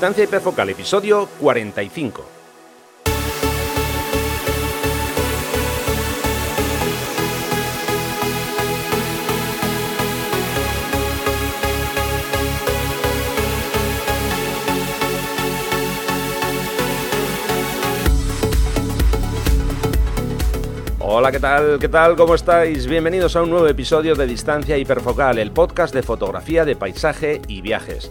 [0.00, 2.24] Distancia hiperfocal, episodio 45.
[21.00, 21.78] Hola, ¿qué tal?
[21.78, 22.16] ¿Qué tal?
[22.16, 22.86] ¿Cómo estáis?
[22.86, 27.60] Bienvenidos a un nuevo episodio de Distancia Hiperfocal, el podcast de fotografía de paisaje y
[27.60, 28.10] viajes.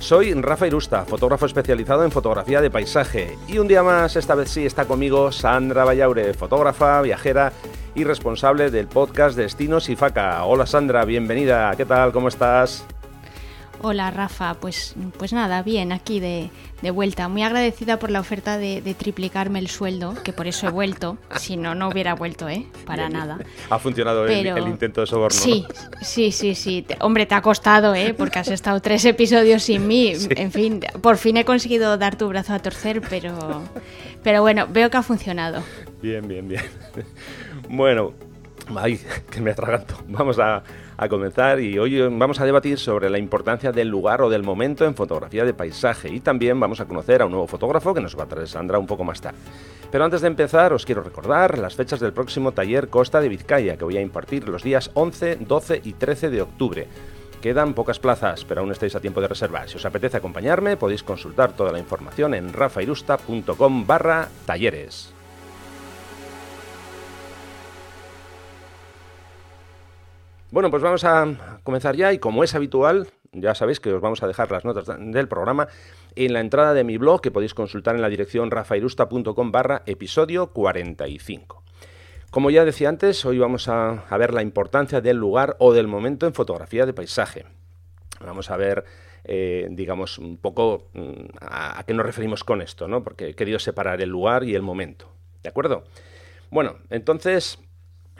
[0.00, 4.48] Soy Rafa Irusta, fotógrafo especializado en fotografía de paisaje, y un día más, esta vez
[4.48, 7.52] sí, está conmigo Sandra Vallaure, fotógrafa, viajera
[7.94, 10.42] y responsable del podcast Destinos y Faca.
[10.44, 12.12] Hola Sandra, bienvenida, ¿qué tal?
[12.12, 12.86] ¿Cómo estás?
[13.82, 16.50] Hola Rafa, pues, pues nada, bien, aquí de,
[16.92, 17.28] vuelta.
[17.28, 21.16] Muy agradecida por la oferta de, triplicarme el sueldo, que por eso he vuelto.
[21.40, 22.66] Si no, no hubiera vuelto, ¿eh?
[22.84, 23.38] Para nada.
[23.70, 25.38] Ha funcionado el, intento de soborno.
[25.38, 25.64] Sí,
[26.02, 26.86] sí, sí, sí.
[27.00, 28.12] Hombre, te ha costado, ¿eh?
[28.12, 30.12] Porque has estado tres episodios sin mí.
[30.36, 33.62] En fin, por fin he conseguido dar tu brazo a torcer, pero,
[34.22, 35.62] pero bueno, veo que ha funcionado.
[36.02, 36.62] Bien, bien, bien.
[37.68, 38.14] Bueno,
[38.78, 39.94] ay, que me atraganto.
[40.08, 40.62] Vamos a
[41.00, 44.84] a comenzar y hoy vamos a debatir sobre la importancia del lugar o del momento
[44.84, 48.18] en fotografía de paisaje y también vamos a conocer a un nuevo fotógrafo que nos
[48.18, 49.38] va a traer Sandra un poco más tarde.
[49.90, 53.78] Pero antes de empezar os quiero recordar las fechas del próximo taller Costa de Vizcaya
[53.78, 56.86] que voy a impartir los días 11, 12 y 13 de octubre.
[57.40, 59.70] Quedan pocas plazas, pero aún estáis a tiempo de reservar.
[59.70, 65.14] Si os apetece acompañarme, podéis consultar toda la información en rafairusta.com barra talleres.
[70.52, 74.20] Bueno, pues vamos a comenzar ya y como es habitual, ya sabéis que os vamos
[74.24, 75.68] a dejar las notas del programa
[76.16, 80.52] en la entrada de mi blog que podéis consultar en la dirección rafairusta.com barra episodio
[80.52, 81.62] 45.
[82.32, 86.26] Como ya decía antes, hoy vamos a, ver la importancia del lugar o del momento
[86.26, 87.44] en fotografía de paisaje.
[88.20, 88.84] Vamos a ver,
[89.22, 93.04] eh, digamos, un poco mm, a, qué nos referimos con esto, ¿no?
[93.04, 95.12] Porque he querido separar el lugar y el momento.
[95.44, 95.84] ¿De acuerdo?
[96.50, 97.60] Bueno, entonces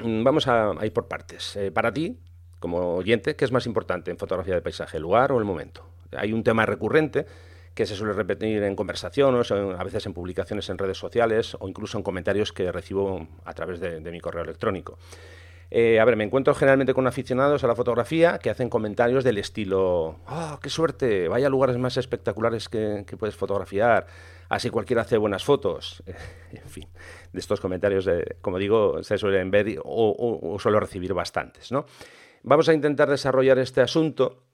[0.02, 1.56] vamos a, ir por partes.
[1.56, 2.18] Eh, para ti,
[2.58, 5.84] como oyente, ¿qué es más importante en fotografía de paisaje, el lugar o el momento?
[6.16, 7.26] Hay un tema recurrente
[7.74, 11.96] que se suele repetir en conversaciones, a veces en publicaciones en redes sociales o incluso
[11.96, 14.98] en comentarios que recibo a través de, mi correo electrónico.
[15.70, 19.38] Eh, a ver, me encuentro generalmente con aficionados a la fotografía que hacen comentarios del
[19.38, 21.28] estilo, ¡oh, qué suerte!
[21.28, 24.06] Vaya lugares más espectaculares que puedes fotografiar
[24.50, 26.02] así cualquiera hace buenas fotos.
[26.52, 26.88] en fin,
[27.32, 28.08] de estos comentarios,
[28.42, 31.72] como digo, se suelen ver o, suelo recibir bastantes.
[31.72, 31.86] ¿no?
[32.42, 34.44] Vamos a intentar desarrollar este asunto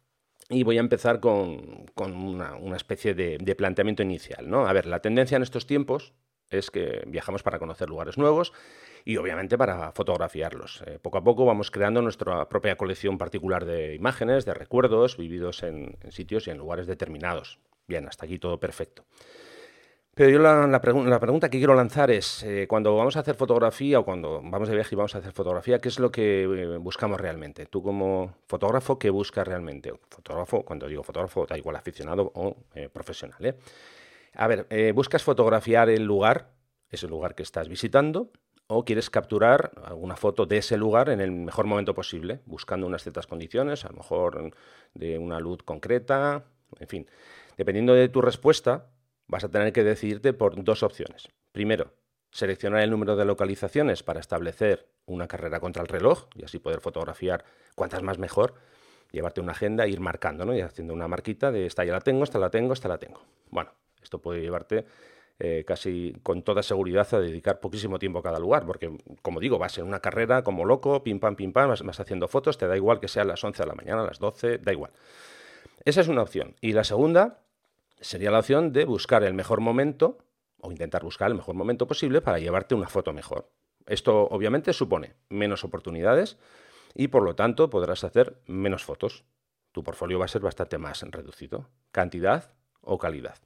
[0.48, 4.48] y voy a empezar con, una, especie de, planteamiento inicial.
[4.48, 4.66] ¿no?
[4.68, 6.12] A ver, la tendencia en estos tiempos
[6.50, 8.52] es que viajamos para conocer lugares nuevos
[9.06, 10.82] y obviamente para fotografiarlos.
[10.84, 15.62] Eh, poco a poco vamos creando nuestra propia colección particular de imágenes, de recuerdos vividos
[15.62, 17.60] en sitios y en lugares determinados.
[17.86, 19.04] Bien, hasta aquí todo perfecto.
[20.12, 24.04] Pero yo la, pregunta que quiero lanzar es, eh, cuando vamos a hacer fotografía o
[24.04, 27.20] cuando vamos de viaje y vamos a hacer fotografía, ¿qué es lo que eh, buscamos
[27.20, 27.66] realmente?
[27.66, 29.92] Tú como fotógrafo, ¿qué buscas realmente?
[30.08, 33.56] Fotógrafo, cuando digo fotógrafo, da igual aficionado o eh, profesional.
[34.34, 36.50] A ver, ¿buscas fotografiar el lugar,
[36.90, 38.32] ese lugar que estás visitando?
[38.68, 43.02] ¿O quieres capturar alguna foto de ese lugar en el mejor momento posible, buscando unas
[43.02, 44.52] ciertas condiciones, a lo mejor
[44.94, 46.44] de una luz concreta,
[46.80, 47.06] en fin?
[47.56, 48.86] Dependiendo de tu respuesta,
[49.28, 51.28] vas a tener que decidirte por dos opciones.
[51.52, 51.92] Primero,
[52.32, 56.80] seleccionar el número de localizaciones para establecer una carrera contra el reloj y así poder
[56.80, 57.44] fotografiar
[57.76, 58.54] cuantas más mejor,
[59.12, 60.54] llevarte una agenda e ir marcando, ¿no?
[60.54, 63.22] Y haciendo una marquita de esta ya la tengo, esta la tengo, esta la tengo.
[63.50, 63.70] Bueno,
[64.02, 64.86] esto puede llevarte
[65.38, 69.58] eh, casi con toda seguridad a dedicar poquísimo tiempo a cada lugar, porque como digo,
[69.58, 72.66] vas en una carrera como loco, pim pam, pim pam, vas, vas haciendo fotos, te
[72.66, 74.92] da igual que sea a las 11 de la mañana, a las 12, da igual.
[75.84, 76.56] Esa es una opción.
[76.60, 77.42] Y la segunda
[78.00, 80.18] sería la opción de buscar el mejor momento
[80.60, 83.50] o intentar buscar el mejor momento posible para llevarte una foto mejor.
[83.86, 86.38] Esto obviamente supone menos oportunidades
[86.94, 89.24] y por lo tanto podrás hacer menos fotos.
[89.72, 91.68] Tu portfolio va a ser bastante más reducido.
[91.92, 93.36] Cantidad o calidad.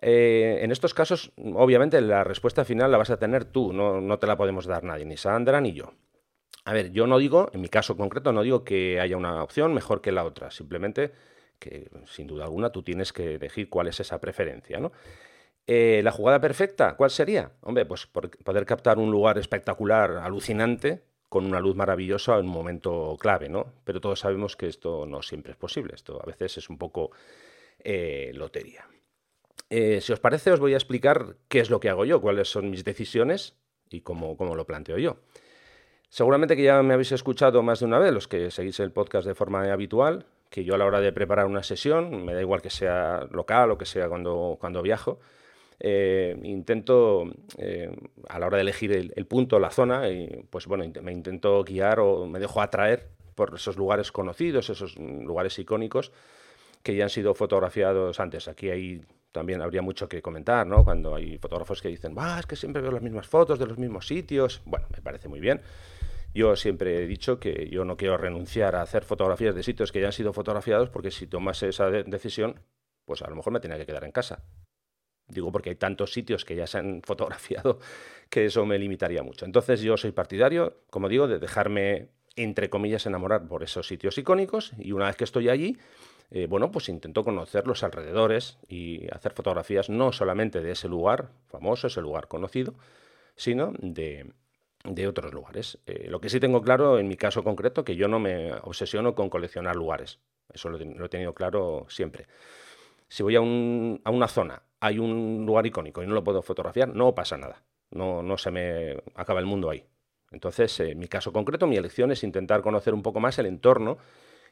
[0.00, 4.18] Eh, en estos casos, obviamente, la respuesta final la vas a tener tú, no, no
[4.18, 5.92] te la podemos dar nadie, ni Sandra ni yo.
[6.64, 9.74] A ver, yo no digo, en mi caso concreto, no digo que haya una opción
[9.74, 11.12] mejor que la otra, simplemente
[11.58, 14.92] que sin duda alguna tú tienes que elegir cuál es esa preferencia, ¿no?
[15.68, 17.52] Eh, ¿La jugada perfecta cuál sería?
[17.60, 23.16] Hombre, pues poder captar un lugar espectacular, alucinante, con una luz maravillosa en un momento
[23.18, 23.72] clave, ¿no?
[23.84, 27.12] Pero todos sabemos que esto no siempre es posible, esto a veces es un poco
[27.78, 28.86] eh, lotería.
[29.74, 32.50] Eh, si os parece, os voy a explicar qué es lo que hago yo, cuáles
[32.50, 33.56] son mis decisiones
[33.88, 35.16] y cómo, cómo lo planteo yo.
[36.10, 39.26] Seguramente que ya me habéis escuchado más de una vez, los que seguís el podcast
[39.26, 42.60] de forma habitual, que yo a la hora de preparar una sesión, me da igual
[42.60, 45.20] que sea local o que sea cuando, cuando viajo,
[45.80, 47.96] eh, intento, eh,
[48.28, 51.98] a la hora de elegir el, punto, la zona, y, pues bueno, me intento guiar
[51.98, 56.12] o me dejo atraer por esos lugares conocidos, esos lugares icónicos
[56.82, 58.48] que ya han sido fotografiados antes.
[58.48, 59.02] Aquí hay
[59.32, 60.84] también habría mucho que comentar, ¿no?
[60.84, 63.78] Cuando hay fotógrafos que dicen, va, es que siempre veo las mismas fotos de los
[63.78, 64.60] mismos sitios.
[64.64, 65.60] Bueno, me parece muy bien.
[66.34, 70.00] Yo siempre he dicho que yo no quiero renunciar a hacer fotografías de sitios que
[70.00, 72.60] ya han sido fotografiados porque si tomas esa decisión,
[73.04, 74.42] pues a lo mejor me tenía que quedar en casa.
[75.28, 77.80] Digo porque hay tantos sitios que ya se han fotografiado
[78.30, 79.44] que eso me limitaría mucho.
[79.44, 84.72] Entonces yo soy partidario, como digo, de dejarme, entre comillas, enamorar por esos sitios icónicos
[84.78, 85.78] y una vez que estoy allí,
[86.34, 91.28] eh, bueno, pues intento conocer los alrededores y hacer fotografías no solamente de ese lugar
[91.48, 92.72] famoso, ese lugar conocido,
[93.36, 94.32] sino de,
[95.06, 95.78] otros lugares.
[95.86, 99.14] Eh, lo que sí tengo claro en mi caso concreto, que yo no me obsesiono
[99.14, 100.20] con coleccionar lugares.
[100.50, 102.26] Eso lo, he tenido claro siempre.
[103.08, 107.14] Si voy a, una zona, hay un lugar icónico y no lo puedo fotografiar, no
[107.14, 107.62] pasa nada.
[107.90, 109.84] No, no se me acaba el mundo ahí.
[110.30, 113.98] Entonces, en mi caso concreto, mi elección es intentar conocer un poco más el entorno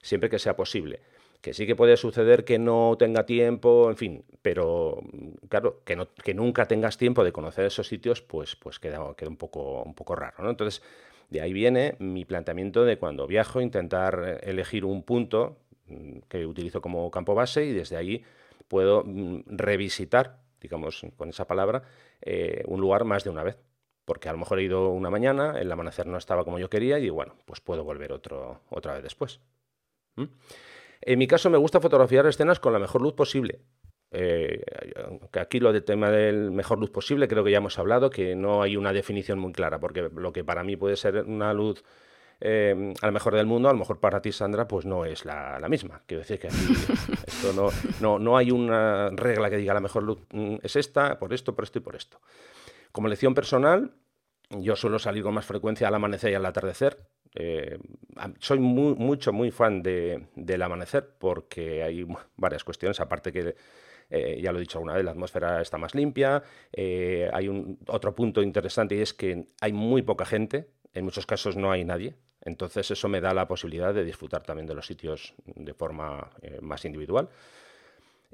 [0.02, 1.00] siempre que sea posible
[1.40, 5.00] que sí que puede suceder que no tenga tiempo, en fin, pero
[5.48, 9.30] claro, que, no, que nunca tengas tiempo de conocer esos sitios, pues, pues queda, queda
[9.30, 10.50] un, poco, un poco raro, ¿no?
[10.50, 10.82] Entonces,
[11.30, 16.80] de ahí viene mi planteamiento de cuando viajo intentar elegir un punto mm, que utilizo
[16.82, 18.24] como campo base y desde ahí
[18.68, 21.82] puedo mm, revisitar, digamos, con esa palabra,
[22.20, 23.58] eh, un lugar más de una vez.
[24.04, 26.98] Porque a lo mejor he ido una mañana, el amanecer no estaba como yo quería
[26.98, 29.40] y bueno, pues puedo volver otro, otra vez después.
[31.02, 33.60] En mi caso me gusta fotografiar escenas con la mejor luz posible.
[34.12, 34.62] Eh,
[35.38, 38.62] aquí lo del tema del mejor luz posible creo que ya hemos hablado, que no
[38.62, 41.84] hay una definición muy clara, porque lo que para mí puede ser una luz
[42.40, 45.24] eh, a lo mejor del mundo, a lo mejor para ti, Sandra, pues no es
[45.26, 46.02] la, misma.
[46.06, 46.48] Quiero decir que
[47.26, 47.68] esto no,
[48.00, 51.54] no, no, hay una regla que diga la mejor luz mm, es esta, por esto,
[51.54, 52.20] por esto y por esto.
[52.92, 53.92] Como lección personal,
[54.48, 57.06] yo suelo salir con más frecuencia al amanecer y al atardecer.
[57.34, 57.78] Eh,
[58.38, 62.06] soy muy, mucho, muy fan de, del amanecer porque hay
[62.36, 63.54] varias cuestiones, aparte que,
[64.10, 66.42] eh, ya lo he dicho alguna vez, la atmósfera está más limpia.
[66.72, 71.26] Eh, hay un, otro punto interesante y es que hay muy poca gente, en muchos
[71.26, 72.16] casos no hay nadie.
[72.42, 76.30] Entonces eso me da la posibilidad de disfrutar también de los sitios de forma
[76.62, 77.28] más individual.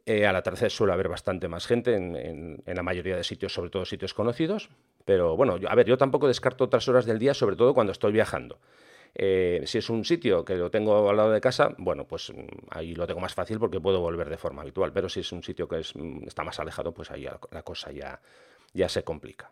[0.07, 4.15] Al atardecer suele haber bastante más gente en, la mayoría de sitios, sobre todo sitios
[4.15, 4.69] conocidos.
[5.05, 8.13] Pero bueno, a ver, yo tampoco descarto otras horas del día, sobre todo cuando estoy
[8.13, 8.61] viajando.
[9.19, 12.47] Eh, si es un sitio que lo tengo al lado de casa, bueno, pues mm,
[12.71, 14.93] ahí lo tengo más fácil porque puedo volver de forma habitual.
[14.93, 18.21] Pero si es un sitio que mm, está más alejado, pues ahí la, cosa ya,
[18.75, 19.51] ya se complica.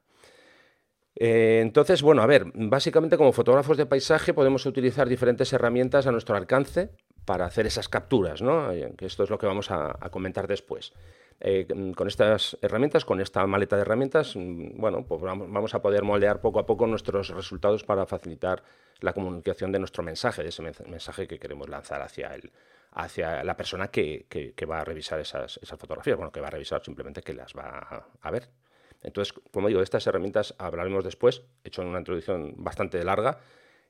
[1.16, 6.12] Eh, entonces, bueno, a ver, básicamente como fotógrafos de paisaje podemos utilizar diferentes herramientas a
[6.12, 6.90] nuestro alcance
[7.24, 8.70] para hacer esas capturas, ¿no?
[8.72, 10.92] Eh, que esto es lo que vamos a comentar después.
[11.40, 16.02] Eh, con estas herramientas, con esta maleta de herramientas, mm, bueno, pues vamos a poder
[16.02, 18.62] moldear poco a poco nuestros resultados para facilitar
[19.00, 22.52] la comunicación de nuestro mensaje, de ese mensaje que queremos lanzar hacia el,
[22.92, 24.26] hacia la persona que,
[24.70, 28.30] va a revisar esas, fotografías, bueno, que va a revisar simplemente que las va a,
[28.30, 28.48] ver.
[29.02, 33.38] Entonces, como digo, de estas herramientas hablaremos después, he hecho una introducción bastante larga,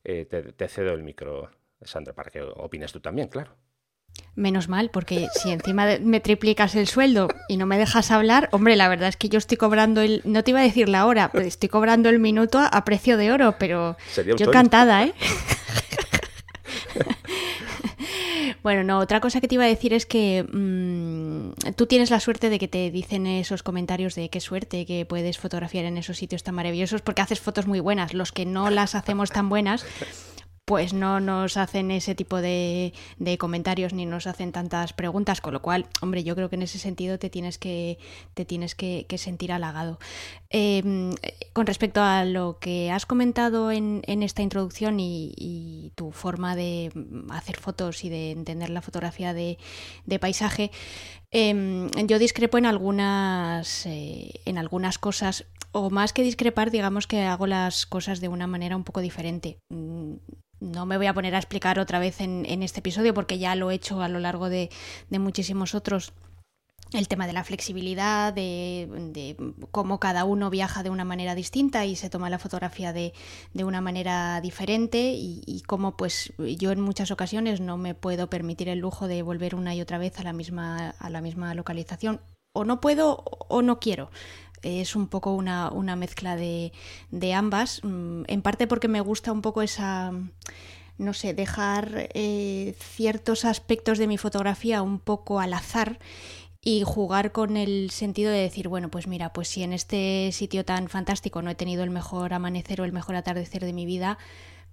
[0.03, 1.51] eh, te cedo el micro,
[1.83, 3.57] Sandra, para que opines tú también, claro.
[4.37, 8.77] Menos mal, porque si encima me triplicas el sueldo y no me dejas hablar, hombre,
[8.77, 11.31] la verdad es que yo estoy cobrando el, no te iba a decir la hora,
[11.33, 13.97] pero estoy cobrando el minuto a, precio de oro, pero
[14.37, 15.15] yo encantada, ¿eh?
[18.65, 22.19] Bueno, no, otra cosa que te iba a decir es que mm, tú tienes la
[22.19, 26.17] suerte de que te dicen esos comentarios de qué suerte que puedes fotografiar en esos
[26.17, 28.15] sitios tan maravillosos porque haces fotos muy buenas.
[28.15, 29.85] Los que no las hacemos tan buenas,
[30.65, 32.93] pues no nos hacen ese tipo de,
[33.39, 36.79] comentarios ni nos hacen tantas preguntas, con lo cual, hombre, yo creo que en ese
[36.79, 37.99] sentido te tienes que,
[38.33, 39.99] te tienes que, sentir halagado.
[40.49, 41.15] Em,
[41.53, 46.91] con respecto a lo que has comentado en, esta introducción y, tu forma de
[47.31, 49.59] hacer fotos y de entender la fotografía de,
[50.19, 50.71] paisaje,
[51.31, 57.23] em, yo discrepo en algunas, eh, en algunas cosas o más que discrepar, digamos que
[57.23, 59.59] hago las cosas de una manera un poco diferente
[60.65, 63.71] no me voy a poner a explicar otra vez en, este episodio porque ya lo
[63.71, 64.71] he hecho a lo largo de,
[65.11, 66.13] muchísimos otros
[66.93, 69.37] el tema de la flexibilidad, de,
[69.73, 73.13] cómo cada uno viaja de una manera distinta y se toma la fotografía de,
[73.55, 78.79] una manera diferente y, cómo pues yo en muchas ocasiones no me puedo permitir el
[78.79, 82.21] lujo de volver una y otra vez a la misma, a la misma localización.
[82.57, 84.11] O no puedo o no quiero
[84.65, 86.73] es un poco una, mezcla de,
[87.35, 90.13] ambas, mm, en parte porque me gusta un poco esa
[90.97, 95.99] no sé, dejar eh, ciertos aspectos de mi fotografía un poco al azar
[96.65, 100.65] y jugar con el sentido de decir, bueno, pues mira, pues si en este sitio
[100.65, 104.19] tan fantástico no he tenido el mejor amanecer o el mejor atardecer de mi vida,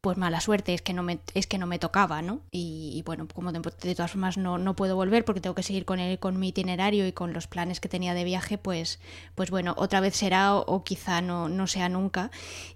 [0.01, 2.41] pues mala suerte, es que no me, es que no me tocaba, ¿no?
[2.51, 3.61] Y, bueno, como de,
[3.95, 7.05] todas formas no, no, puedo volver porque tengo que seguir con, el, con mi itinerario
[7.05, 8.99] y con los planes que tenía de viaje, pues,
[9.35, 12.31] pues bueno, otra vez será o, quizá no, no sea nunca.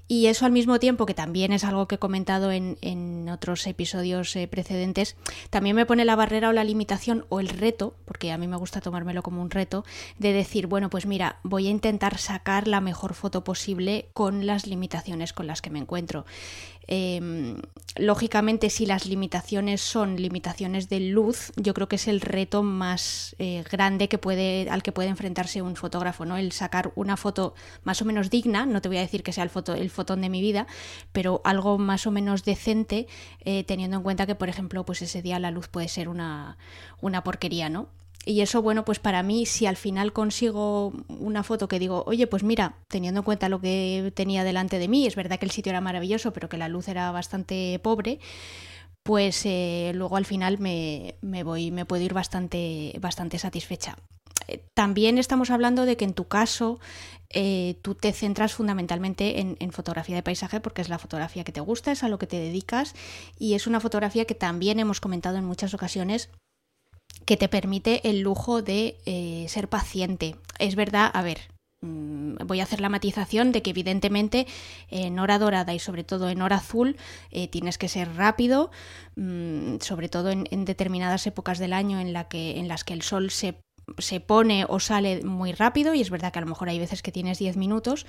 [0.08, 3.66] Y eso al mismo tiempo, que también es algo que he comentado en, en otros
[3.66, 5.16] episodios eh, precedentes,
[5.50, 8.58] también me pone la barrera o la limitación o el reto, porque a mí me
[8.58, 9.84] gusta tomármelo como un reto,
[10.20, 14.68] de decir, bueno, pues mira, voy a intentar sacar la mejor foto posible con las
[14.68, 16.26] limitaciones con las que me encuentro.
[16.88, 17.58] Em,
[17.98, 23.36] lógicamente, si las limitaciones son limitaciones de luz, yo creo que es el reto más
[23.40, 26.38] eh, grande que puede, al que puede enfrentarse un fotógrafo, ¿no?
[26.38, 29.44] El sacar una foto más o menos digna, no te voy a decir que sea
[29.44, 30.68] el, foto, el fotón de mi vida,
[31.12, 33.08] pero algo más o menos decente,
[33.42, 36.58] eh, teniendo en cuenta que, por ejemplo, pues ese día la luz puede ser una,
[37.02, 37.90] una porquería, ¿no?
[38.26, 42.26] Y eso, bueno, pues para mí, si al final consigo una foto que digo, oye,
[42.26, 45.52] pues mira, teniendo en cuenta lo que tenía delante de mí, es verdad que el
[45.52, 48.20] sitio era maravilloso, pero que la luz era bastante pobre,
[49.04, 53.96] pues eh, luego al final me, me, voy, me puedo ir bastante, bastante satisfecha.
[54.48, 56.80] Eh, también estamos hablando de que en tu caso
[57.30, 61.52] eh, tú te centras fundamentalmente en, en, fotografía de paisaje porque es la fotografía que
[61.52, 62.96] te gusta, es a lo que te dedicas
[63.38, 66.30] y es una fotografía que también hemos comentado en muchas ocasiones
[67.26, 70.36] que te permite el lujo de eh, ser paciente.
[70.60, 71.40] Es verdad, a ver,
[71.82, 74.48] mm, voy a hacer la matización de que evidentemente
[74.90, 76.98] en hora dorada y sobre todo en hora azul
[77.32, 78.72] eh, tienes que ser rápido,
[79.16, 83.02] mm, sobre todo en, determinadas épocas del año en, la que, en las que el
[83.02, 83.56] sol se
[83.98, 87.02] se pone o sale muy rápido y es verdad que a lo mejor hay veces
[87.02, 88.06] que tienes 10 minutos,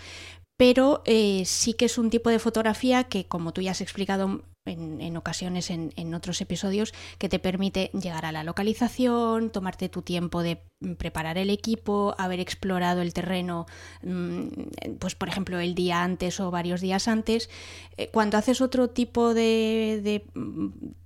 [0.56, 4.42] pero eh, sí que es un tipo de fotografía que, como tú ya has explicado
[4.64, 10.42] en, ocasiones en, otros episodios, que te permite llegar a la localización, tomarte tu tiempo
[10.42, 10.62] de
[10.98, 13.66] preparar el equipo, haber explorado el terreno,
[14.02, 17.48] mm, pues por ejemplo el día antes o varios días antes.
[17.96, 20.24] Eh, cuando haces otro tipo de,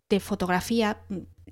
[0.09, 0.99] de fotografía,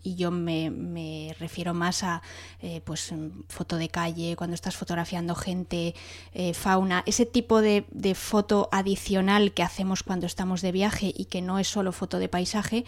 [0.03, 2.23] y yo me, refiero más a
[2.61, 3.13] eh, pues
[3.49, 5.95] foto de calle, cuando estás fotografiando gente,
[6.33, 11.43] eh, fauna, ese tipo de, foto adicional que hacemos cuando estamos de viaje y que
[11.43, 12.85] no es solo foto de paisaje,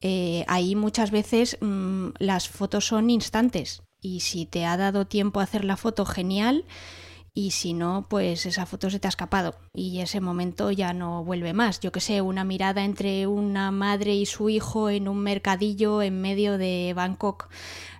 [0.00, 3.82] eh, ahí muchas veces mm, las fotos son instantes.
[4.00, 6.64] Y si te ha dado tiempo a hacer la foto, genial
[7.36, 11.22] y si no, pues esa foto se te ha escapado y ese momento ya no
[11.22, 11.80] vuelve más.
[11.80, 16.22] Yo que sé, una mirada entre una madre y su hijo en un mercadillo en
[16.22, 17.50] medio de Bangkok.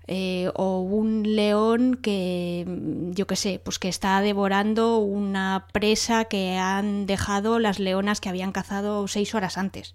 [0.09, 2.64] Eh, o un león que,
[3.11, 8.31] yo que sé, pues que está devorando una presa que han dejado las leonas que
[8.31, 9.93] habían cazado seis horas antes.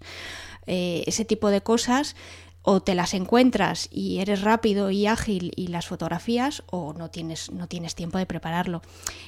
[0.66, 2.14] Eh, ese tipo de cosas
[2.62, 7.50] o te las encuentras y eres rápido y ágil y las fotografías o no tienes,
[7.50, 8.82] no tienes tiempo de prepararlo.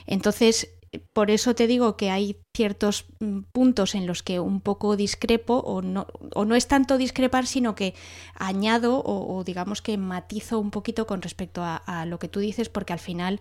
[0.07, 0.69] Entonces,
[1.13, 5.55] por eso te digo que hay ciertos mm, puntos en los que un poco discrepo
[5.59, 7.95] o no, o no es tanto discrepar, sino que
[8.35, 12.93] añado o, digamos que matizo un poquito con respecto a, lo que tú dices, porque
[12.93, 13.41] al final,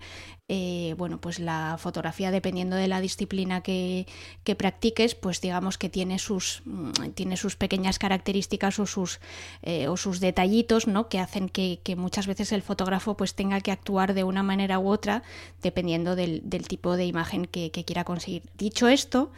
[0.55, 4.05] eh, bueno, pues la fotografía, dependiendo de la disciplina que,
[4.43, 9.19] que, practiques, pues digamos que tiene sus, mm, tiene sus pequeñas características o sus,
[9.63, 11.09] eh, o sus detallitos, ¿no?
[11.09, 14.89] Que hacen que, muchas veces el fotógrafo pues tenga que actuar de una manera u
[14.89, 15.23] otra,
[15.63, 18.43] dependiendo del, del tipo de imagen que, quiera conseguir.
[18.55, 19.31] Dicho esto, esto,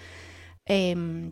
[0.65, 1.31] em,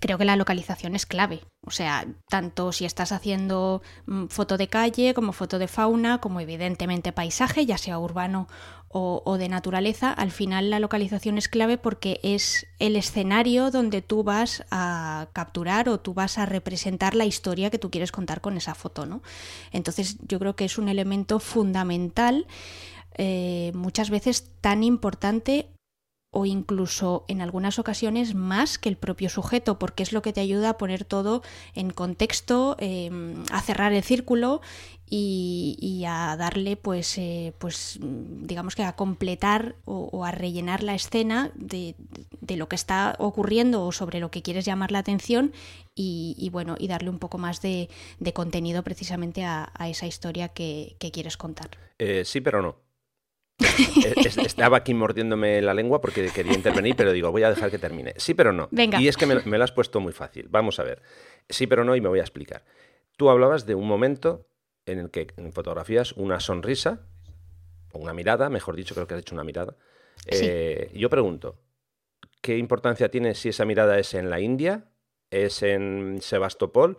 [0.00, 1.40] creo que la localización es clave.
[1.66, 6.40] O sea, tanto si estás haciendo mm, foto de calle como foto de fauna, como
[6.40, 8.48] evidentemente paisaje, ya sea urbano
[8.90, 14.24] o, de naturaleza, al final la localización es clave porque es el escenario donde tú
[14.24, 18.56] vas a capturar o tú vas a representar la historia que tú quieres contar con
[18.56, 19.22] esa foto, ¿no?
[19.72, 22.46] Entonces yo creo que es un elemento fundamental,
[23.18, 25.68] eh, muchas veces tan importante
[26.38, 30.40] o incluso en algunas ocasiones más que el propio sujeto, porque es lo que te
[30.40, 31.42] ayuda a poner todo
[31.74, 34.60] en contexto, em, a cerrar el círculo
[35.10, 41.50] y, a darle, pues, eh, pues, digamos que a completar o, a rellenar la escena
[41.56, 41.96] de,
[42.56, 45.52] lo que está ocurriendo o sobre lo que quieres llamar la atención
[45.96, 47.88] y, bueno, y darle un poco más de,
[48.32, 51.70] contenido precisamente a, esa historia que, quieres contar.
[51.98, 52.87] Eh, sí, pero no.
[54.44, 58.14] Estaba aquí mordiéndome la lengua porque quería intervenir, pero digo, voy a dejar que termine.
[58.16, 58.68] Sí, pero no.
[58.72, 60.46] Y es que me, me, lo has puesto muy fácil.
[60.48, 61.02] Vamos a ver.
[61.48, 62.64] Sí, pero no, y me voy a explicar.
[63.16, 64.48] Tú hablabas de un momento
[64.86, 67.06] en el que en fotografías una sonrisa,
[67.92, 69.76] o una mirada, mejor dicho, creo que has hecho una mirada.
[70.26, 71.58] Eh, yo pregunto,
[72.40, 74.84] ¿qué importancia tiene si esa mirada es en la India,
[75.30, 76.98] es en Sebastopol,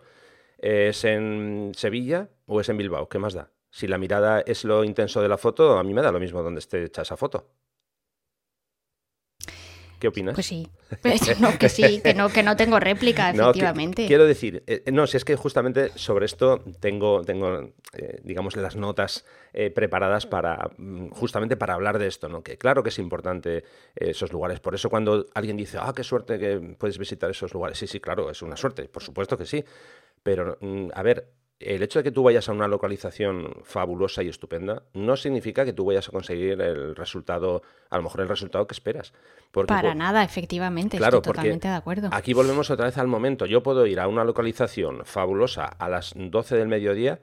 [0.60, 3.08] ¿Es en Sevilla o es en Bilbao?
[3.08, 3.50] ¿Qué más da?
[3.70, 6.42] Si la mirada es lo intenso de la foto, a mí me da lo mismo
[6.42, 7.46] donde esté hecha esa foto.
[10.00, 10.34] ¿Qué opinas?
[10.34, 10.66] Pues sí.
[11.40, 14.06] no, que sí, que no, que no tengo réplica, efectivamente.
[14.06, 18.76] quiero decir, eh, no, si es que justamente sobre esto tengo, tengo eh, digamos, las
[18.76, 22.42] notas eh, preparadas para mm, justamente para hablar de esto, ¿no?
[22.42, 23.62] Que claro que es importante
[23.94, 24.58] esos lugares.
[24.58, 27.76] Por eso cuando alguien dice, ah, qué suerte que puedes visitar esos lugares.
[27.76, 29.62] Sí, sí, claro, es una suerte, por supuesto que sí.
[30.22, 31.28] Pero, mm, a ver,
[31.60, 35.74] el hecho de que tú vayas a una localización fabulosa y estupenda no significa que
[35.74, 39.12] tú vayas a conseguir el resultado, a lo mejor el resultado que esperas.
[39.52, 42.08] Para nada, efectivamente, estoy totalmente de acuerdo.
[42.12, 43.44] Aquí volvemos otra vez al momento.
[43.44, 47.20] Yo puedo ir a una localización fabulosa a las 12 del mediodía,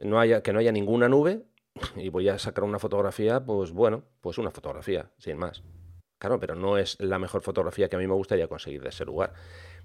[0.00, 1.42] no haya, que no haya ninguna nube,
[1.96, 5.62] y voy a sacar una fotografía, pues bueno, pues una fotografía, sin más.
[6.18, 9.04] Claro, pero no es la mejor fotografía que a mí me gustaría conseguir de ese
[9.04, 9.34] lugar.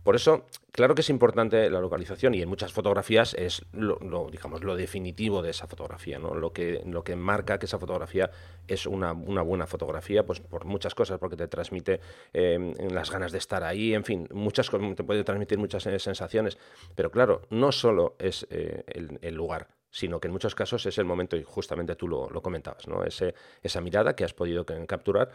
[0.07, 4.63] Por eso, claro que es importante la localización y en muchas fotografías es lo, digamos,
[4.63, 6.33] lo definitivo de esa fotografía, ¿no?
[6.33, 8.31] Lo que, lo que marca que esa fotografía
[8.69, 11.99] es una, buena fotografía, pues por muchas cosas, porque te transmite
[12.31, 16.57] em, las ganas de estar ahí, en fin, muchas te puede transmitir muchas eh, sensaciones.
[16.95, 18.85] Pero claro, no solo es eh,
[19.21, 22.87] el, lugar, sino que en muchos casos es el momento, y justamente tú lo, comentabas,
[22.87, 23.03] ¿no?
[23.03, 25.31] Ese, esa mirada que has podido capturar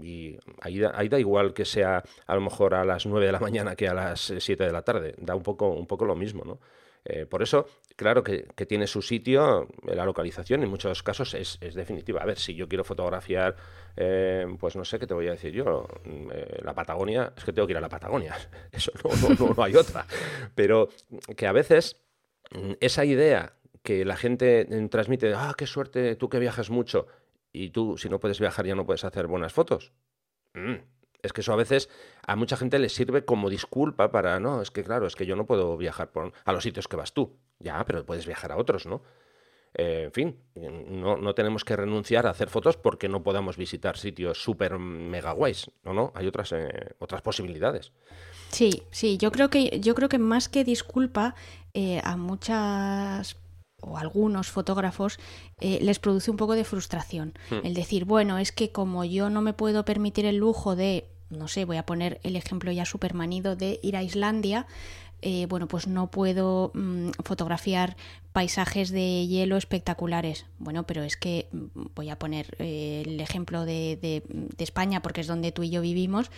[0.00, 3.76] y ahí da, igual que sea a lo mejor a las 9 de la mañana
[3.76, 6.58] que a las 7 de la tarde, da un poco, un poco lo mismo, ¿no?
[7.04, 11.58] Eh, por eso, claro que, tiene su sitio, eh, la localización en muchos casos es,
[11.74, 12.22] definitiva.
[12.22, 13.56] A ver, si yo quiero fotografiar,
[13.96, 15.88] eh, pues no sé qué te voy a decir yo,
[16.62, 18.36] la Patagonia, es que tengo que ir a la Patagonia,
[18.72, 18.92] eso
[19.38, 20.06] no, no hay otra.
[20.54, 20.88] Pero
[21.36, 21.96] que a veces
[22.52, 27.08] mm, esa idea que la gente transmite, ah, qué suerte, tú que viajas mucho,
[27.52, 29.92] y tú, si no puedes viajar, ya no puedes hacer buenas fotos.
[30.54, 30.76] Mm,
[31.22, 31.88] es que eso a veces
[32.26, 35.36] a mucha gente le sirve como disculpa para, no, es que claro, es que yo
[35.36, 36.10] no puedo viajar
[36.44, 37.38] a los sitios que vas tú.
[37.58, 39.02] Ya, pero puedes viajar a otros, ¿no?
[39.74, 43.96] Eh, en fin, no, no, tenemos que renunciar a hacer fotos porque no podamos visitar
[43.96, 45.70] sitios súper mega guays.
[45.82, 47.92] No, no, hay otras, eh, otras posibilidades.
[48.50, 51.34] Sí, sí, yo creo que, yo creo que más que disculpa,
[51.72, 53.34] eh, a muchas
[53.82, 55.18] o algunos fotógrafos
[55.60, 57.34] eh, les produce un poco de frustración.
[57.50, 57.66] Hmm.
[57.66, 61.48] El decir, bueno, es que como yo no me puedo permitir el lujo de, no
[61.48, 64.66] sé, voy a poner el ejemplo ya supermanido de ir a Islandia,
[65.22, 67.96] eh, bueno, pues no puedo mm, fotografiar
[68.32, 70.46] paisajes de hielo espectaculares.
[70.58, 74.22] Bueno, pero es que mm, voy a poner eh, el ejemplo de, de,
[74.58, 76.30] España, porque es donde tú y yo vivimos.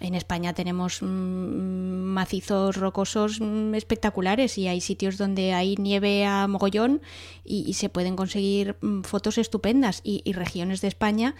[0.00, 3.40] En España tenemos mm, macizos rocosos
[3.74, 7.00] espectaculares y hay sitios donde hay nieve a mogollón
[7.44, 11.34] y, se pueden conseguir fotos estupendas y, y regiones de España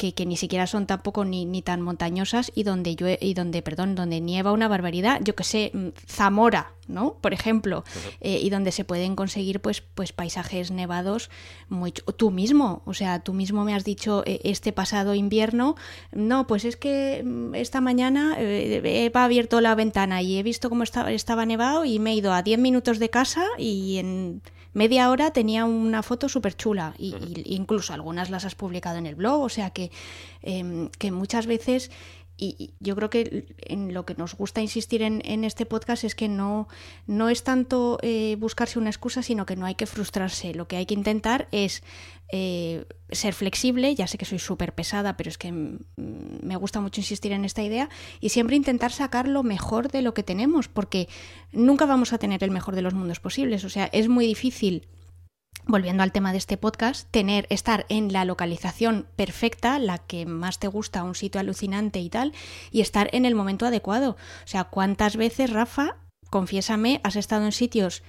[0.00, 3.94] que, ni siquiera son tampoco ni, ni tan montañosas y donde yo y donde, perdón,
[3.94, 7.18] donde nieva una barbaridad, yo que sé, mm, Zamora, ¿no?
[7.20, 7.84] Por ejemplo,
[8.20, 11.30] eh, y donde se pueden conseguir pues, pues paisajes nevados
[11.68, 15.76] muy tú mismo, o sea, tú mismo me has dicho eh, este pasado invierno,
[16.12, 20.70] no, pues es que mm, esta mañana eh, he abierto la ventana y he visto
[20.70, 24.42] cómo estaba, estaba nevado y me he ido a 10 minutos de casa y en
[24.72, 27.14] media hora tenía una foto súper chula y,
[27.46, 29.90] incluso algunas las has publicado en el blog, o sea que,
[30.42, 31.90] em, que muchas veces
[32.40, 36.14] y yo creo que en lo que nos gusta insistir en, en este podcast es
[36.14, 36.68] que no,
[37.06, 40.54] no es tanto eh, buscarse una excusa, sino que no hay que frustrarse.
[40.54, 41.82] Lo que hay que intentar es
[42.32, 47.00] eh, ser flexible, ya sé que soy súper pesada, pero es que me gusta mucho
[47.00, 51.08] insistir en esta idea, y siempre intentar sacar lo mejor de lo que tenemos, porque
[51.52, 53.64] nunca vamos a tener el mejor de los mundos posibles.
[53.64, 54.86] O sea, es muy difícil
[55.70, 60.58] volviendo al tema de este podcast, tener, estar en la localización perfecta, la que más
[60.58, 62.32] te gusta, un sitio alucinante y tal,
[62.70, 64.12] y estar en el momento adecuado.
[64.12, 65.96] O sea, ¿cuántas veces, Rafa,
[66.30, 68.02] confiésame, has estado en sitios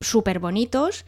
[0.00, 1.04] súper bonitos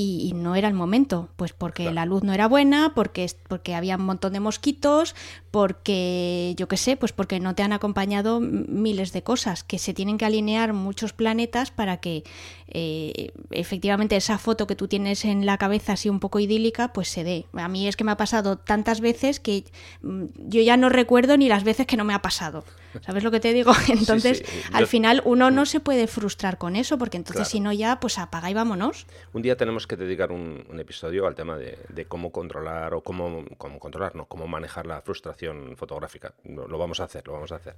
[0.00, 3.96] y, no era el momento, pues porque la luz no era buena, porque, porque había
[3.96, 5.16] un montón de mosquitos,
[5.50, 9.94] porque yo qué sé, pues porque no te han acompañado miles de cosas, que se
[9.94, 12.22] tienen que alinear muchos planetas para que
[12.68, 17.08] eh, efectivamente esa foto que tú tienes en la cabeza así un poco idílica, pues
[17.08, 17.46] se dé.
[17.54, 19.64] A mí es que me ha pasado tantas veces que
[20.02, 22.64] mm, yo ya no recuerdo ni las veces que no me ha pasado.
[23.04, 23.72] ¿Sabes lo que te digo?
[23.88, 28.00] Entonces, al final uno no se puede frustrar con eso, porque entonces si no ya,
[28.00, 29.06] pues apaga y vámonos.
[29.32, 33.80] Un día tenemos que dedicar un, episodio al tema de, cómo controlar o cómo, cómo
[33.80, 36.34] controlar, no, cómo manejar la frustración fotográfica.
[36.44, 37.74] Lo, vamos a hacer, lo vamos a hacer.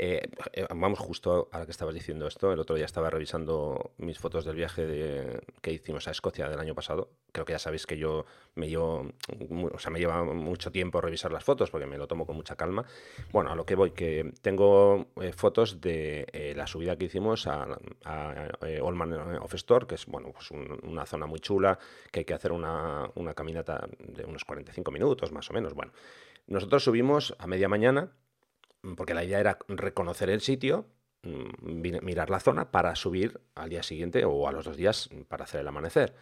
[0.00, 2.52] Eh, eh, vamos justo a la que estabas diciendo esto.
[2.52, 6.72] El otro día estaba revisando mis fotos del viaje que hicimos a Escocia del año
[6.72, 9.10] pasado, creo que ya sabéis que yo me llevo,
[9.72, 12.54] o sea, me lleva mucho tiempo revisar las fotos porque me lo tomo con mucha
[12.54, 12.86] calma.
[13.32, 17.66] Bueno, a lo que voy, que tengo eh, fotos de la subida que hicimos a,
[18.04, 21.76] a, Allman of Store, que es, bueno, pues una zona muy chula,
[22.12, 25.74] que hay que hacer una, una caminata de unos 45 minutos más o menos.
[25.74, 25.90] Bueno,
[26.46, 28.12] nosotros subimos a media mañana
[28.96, 30.86] porque la idea era reconocer el sitio,
[31.22, 35.44] mm, mirar la zona para subir al día siguiente o a los dos días para
[35.44, 36.14] hacer el amanecer.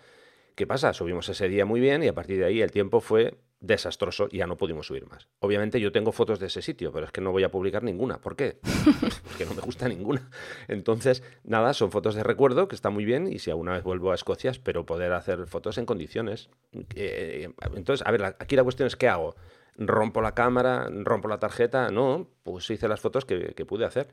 [0.55, 0.93] ¿Qué pasa?
[0.95, 4.39] Subimos ese día muy bien y a partir de ahí el tiempo fue desastroso y
[4.39, 5.29] ya no pudimos subir más.
[5.41, 8.19] Obviamente yo tengo fotos de ese sitio, pero es que no voy a publicar ninguna.
[8.21, 8.59] ¿Por qué?
[9.29, 10.31] Porque no me gusta ninguna.
[10.69, 14.13] Entonces, nada, son fotos de recuerdo que está muy bien y si alguna vez vuelvo
[14.13, 16.51] a Escocia espero poder hacer fotos en condiciones.
[16.95, 19.37] Eh, entonces, a ver, aquí la cuestión es ¿qué hago?
[19.79, 24.09] Rompo la cámara, rompo la tarjeta, no, pues hice las fotos que, pude hacer.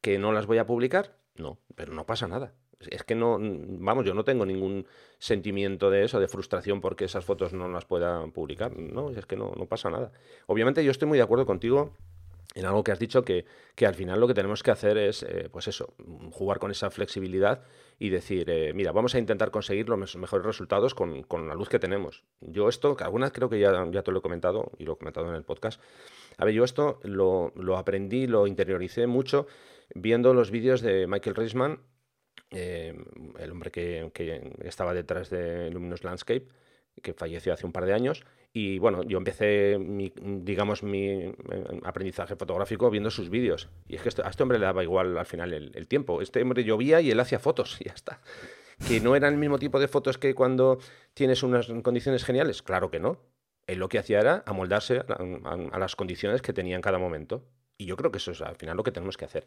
[0.00, 1.16] ¿Que no las voy a publicar?
[1.36, 2.54] No, pero no pasa nada.
[2.90, 4.86] Es que no, vamos, yo no tengo ningún
[5.18, 8.76] sentimiento de eso, de frustración porque esas fotos no las pueda publicar.
[8.76, 10.12] No, es que no, no pasa nada.
[10.46, 11.94] Obviamente yo estoy muy de acuerdo contigo
[12.56, 15.22] en algo que has dicho que, que, al final lo que tenemos que hacer es,
[15.22, 15.94] eh, pues eso,
[16.32, 17.62] jugar con esa flexibilidad
[17.98, 21.68] y decir, eh, mira, vamos a intentar conseguir los mejores resultados con, con, la luz
[21.68, 22.24] que tenemos.
[22.40, 25.28] Yo esto, algunas creo que ya, ya te lo he comentado y lo he comentado
[25.28, 25.82] en el podcast,
[26.38, 29.46] a ver, yo esto lo, lo aprendí, lo interioricé mucho
[29.94, 31.80] viendo los vídeos de Michael Reisman,
[32.52, 32.94] eh,
[33.38, 36.48] el hombre que, que estaba detrás de Luminous Landscape,
[37.02, 38.24] que falleció hace un par de años.
[38.58, 41.34] Y bueno, yo empecé, mi, digamos, mi eh,
[41.84, 43.68] aprendizaje fotográfico viendo sus vídeos.
[43.86, 46.22] Y es que a este hombre le daba igual al final el, tiempo.
[46.22, 48.22] Este hombre llovía y él hacía fotos y ya está.
[48.88, 50.78] ¿Que no eran el mismo tipo de fotos que cuando
[51.12, 52.62] tienes unas condiciones geniales?
[52.62, 53.18] Claro que no.
[53.66, 57.44] Él lo que hacía era amoldarse a las condiciones que tenía en cada momento.
[57.76, 59.46] Y yo creo que eso es al final lo que tenemos que hacer.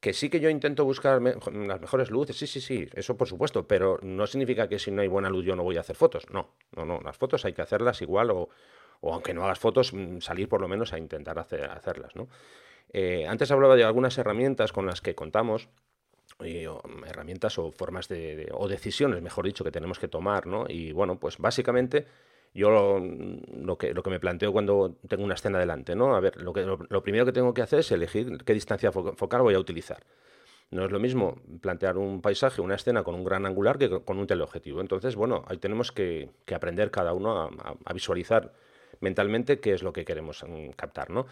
[0.00, 3.66] Que sí que yo intento buscar las mejores luces, sí, sí, sí, eso por supuesto,
[3.66, 6.30] pero no significa que si no hay buena luz yo no voy a hacer fotos.
[6.30, 8.50] No, no, no, las fotos hay que hacerlas igual o,
[9.00, 12.28] o aunque no hagas fotos, mm, salir por lo menos a intentar hacer, hacerlas, ¿no?
[12.92, 15.68] Eh, antes hablaba de algunas herramientas con las que contamos,
[16.38, 20.66] herramientas o formas de, o decisiones, mejor dicho, que tenemos que tomar, ¿no?
[20.68, 22.06] Y bueno, pues básicamente
[22.56, 26.16] yo lo, que, lo que me planteo cuando tengo una escena delante, ¿no?
[26.16, 29.42] A ver, lo, que, lo, primero que tengo que hacer es elegir qué distancia focal
[29.42, 30.02] voy a utilizar.
[30.70, 34.18] No es lo mismo plantear un paisaje, una escena con un gran angular que con
[34.18, 34.80] un teleobjetivo.
[34.80, 37.50] Entonces, bueno, ahí tenemos que, aprender cada uno
[37.84, 38.52] a, visualizar
[39.00, 41.26] mentalmente qué es lo que queremos mm, captar, ¿no?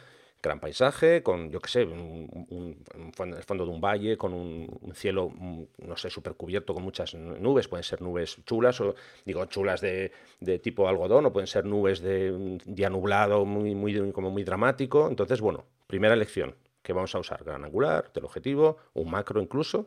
[0.44, 2.84] Gran paisaje, con, yo qué sé, un,
[3.18, 7.14] el fondo de un valle, con un, cielo, mm, no sé, súper cubierto con muchas
[7.14, 7.66] nubes.
[7.68, 12.00] Pueden ser nubes chulas, o digo, chulas de, de, tipo algodón, o pueden ser nubes
[12.00, 15.08] de un día nublado, muy, muy, como muy dramático.
[15.08, 19.86] Entonces, bueno, primera elección que vamos a usar, gran angular, objetivo un macro incluso.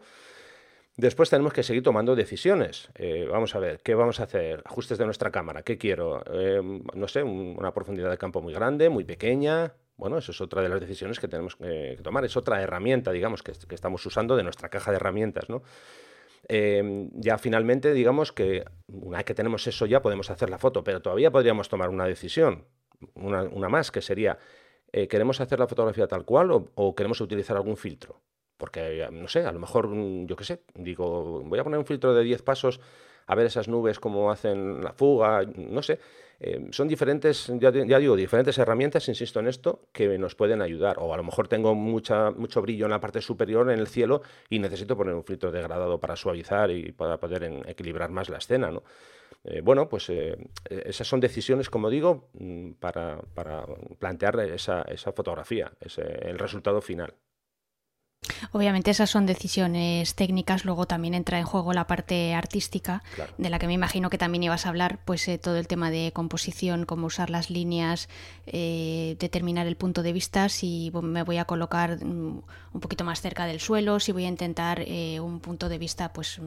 [0.96, 2.90] Después tenemos que seguir tomando decisiones.
[2.96, 4.64] Eh, vamos a ver, ¿qué vamos a hacer?
[4.66, 5.62] Ajustes de nuestra cámara.
[5.62, 6.24] ¿Qué quiero?
[6.34, 6.60] Eh,
[6.96, 10.70] no sé, una profundidad de campo muy grande, muy pequeña, bueno, eso es otra de
[10.70, 14.70] las decisiones que tenemos que tomar, es otra herramienta, digamos, que, estamos usando de nuestra
[14.70, 15.64] caja de herramientas, ¿no?
[16.50, 20.84] Eh, ya finalmente, digamos que una vez que tenemos eso ya podemos hacer la foto,
[20.84, 22.66] pero todavía podríamos tomar una decisión,
[23.16, 24.38] una, más, que sería,
[24.92, 28.22] eh, ¿queremos hacer la fotografía tal cual o, queremos utilizar algún filtro?
[28.56, 29.90] Porque, no sé, a lo mejor,
[30.26, 32.80] yo qué sé, digo, voy a poner un filtro de 10 pasos
[33.28, 36.00] a ver esas nubes cómo hacen la fuga, no sé.
[36.40, 40.98] Eh, son diferentes, ya, digo, diferentes herramientas, insisto en esto, que nos pueden ayudar.
[41.00, 44.22] O a lo mejor tengo mucha, mucho brillo en la parte superior, en el cielo,
[44.50, 48.72] y necesito poner un filtro degradado para suavizar y para poder equilibrar más la escena.
[48.72, 48.84] ¿no?
[49.44, 50.38] Eh, bueno, pues eh,
[50.70, 53.66] esas son decisiones, como digo, mm, para, para
[53.98, 57.14] plantear esa, esa fotografía, ese, el resultado final.
[58.52, 63.04] Obviamente esas son decisiones técnicas, luego también entra en juego la parte artística,
[63.38, 65.92] de la que me imagino que también ibas a hablar, pues eh, todo el tema
[65.92, 68.10] de composición, cómo usar las líneas,
[68.46, 72.42] eh, determinar el punto de vista, si me voy a colocar mm,
[72.74, 76.14] un poquito más cerca del suelo, si voy a intentar eh, un punto de vista
[76.14, 76.40] pues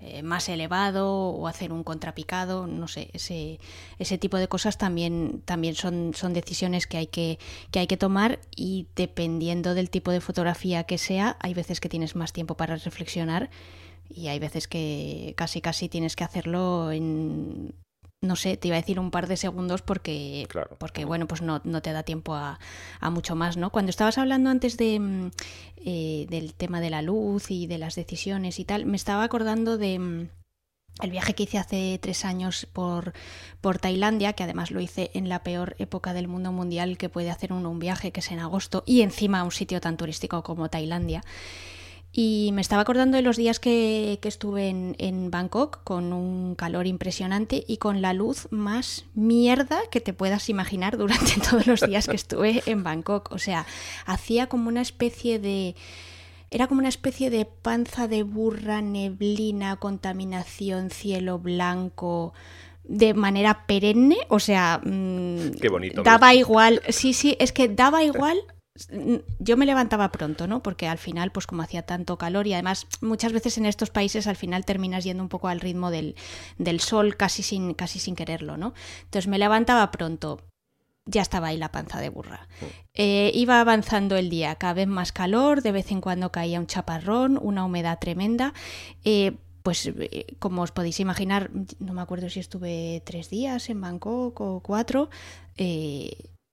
[0.00, 3.58] mm, más elevado o hacer un contrapicado, no sé, ese,
[3.98, 7.38] ese tipo de cosas también, también son, son decisiones que hay que,
[7.70, 11.88] que hay que tomar y dependiendo del tipo de fotografía que sea, hay veces que
[11.88, 13.50] tienes más tiempo para reflexionar
[14.08, 17.74] y hay veces que casi casi tienes que hacerlo en
[18.22, 20.48] no sé, te iba a decir un par de segundos porque,
[20.78, 22.58] porque bueno, pues no, no, te da tiempo a,
[23.00, 23.70] a, mucho más, ¿no?
[23.70, 25.30] Cuando estabas hablando antes de, mm,
[25.76, 29.78] eh, del tema de la luz y de las decisiones y tal, me estaba acordando
[29.78, 30.28] de mm,
[31.02, 33.12] el viaje que hice hace tres años por,
[33.60, 37.30] por Tailandia, que además lo hice en la peor época del mundo mundial que puede
[37.30, 40.70] hacer uno un viaje, que es en agosto, y encima un sitio tan turístico como
[40.70, 41.22] Tailandia.
[42.18, 47.62] Y me estaba acordando de los días que, estuve en, Bangkok con un calor impresionante
[47.68, 52.16] y con la luz más mierda que te puedas imaginar durante todos los días que
[52.16, 53.32] estuve en Bangkok.
[53.32, 53.66] O sea,
[54.06, 55.76] hacía como una especie de...
[56.50, 62.32] Era como una especie de panza de burra, neblina, contaminación, cielo blanco,
[62.84, 68.04] de manera perenne, o sea, mm, Qué bonito, daba igual, sí, sí, es que daba
[68.04, 68.38] igual
[69.38, 70.62] yo me levantaba pronto, ¿no?
[70.62, 74.26] Porque al final, pues como hacía tanto calor y además muchas veces en estos países
[74.26, 76.14] al final terminas yendo un poco al ritmo del,
[76.58, 78.74] del sol casi sin, casi sin quererlo, ¿no?
[79.04, 80.40] Entonces me levantaba pronto,
[81.06, 82.48] ya estaba ahí la panza de burra.
[82.60, 82.64] Mm.
[82.94, 86.66] Eh, iba avanzando el día, cada vez más calor, de vez en cuando caía un
[86.66, 88.52] chaparrón, una humedad tremenda.
[89.04, 93.80] Eh, pues eh, como os podéis imaginar, no me acuerdo si estuve tres días en
[93.80, 95.08] Bangkok o cuatro,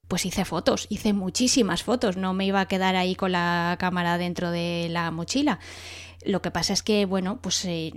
[0.07, 4.17] pues hice fotos, hice muchísimas fotos, no me iba a quedar ahí con la cámara
[4.17, 5.59] dentro de la mochila.
[6.25, 7.91] Lo que pasa es que, bueno, pues eh,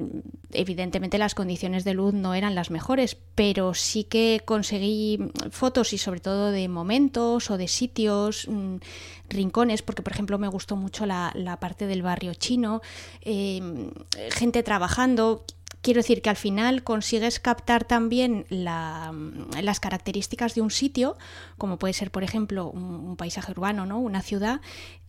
[0.53, 5.19] evidentemente las condiciones de luz no eran las mejores, pero sí que conseguí
[5.51, 8.77] fotos y sobre todo de momentos o de sitios, mm,
[9.29, 12.83] rincones, porque por ejemplo me gustó mucho la, parte del barrio chino,
[13.23, 13.61] eh,
[14.31, 15.45] gente trabajando,
[15.87, 21.17] Quiero decir que al final consigues captar también las características de un sitio,
[21.59, 24.01] como puede ser, por ejemplo, un, paisaje urbano, ¿no?
[24.01, 24.61] una ciudad,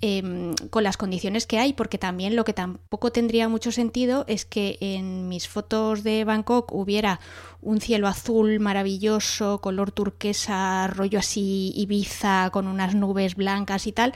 [0.01, 4.45] em, con las condiciones que hay, porque también lo que tampoco tendría mucho sentido es
[4.45, 7.21] que en mis fotos de Bangkok hubiera
[7.59, 14.13] un cielo azul maravilloso, color turquesa, rollo así Ibiza, con unas nubes blancas y tal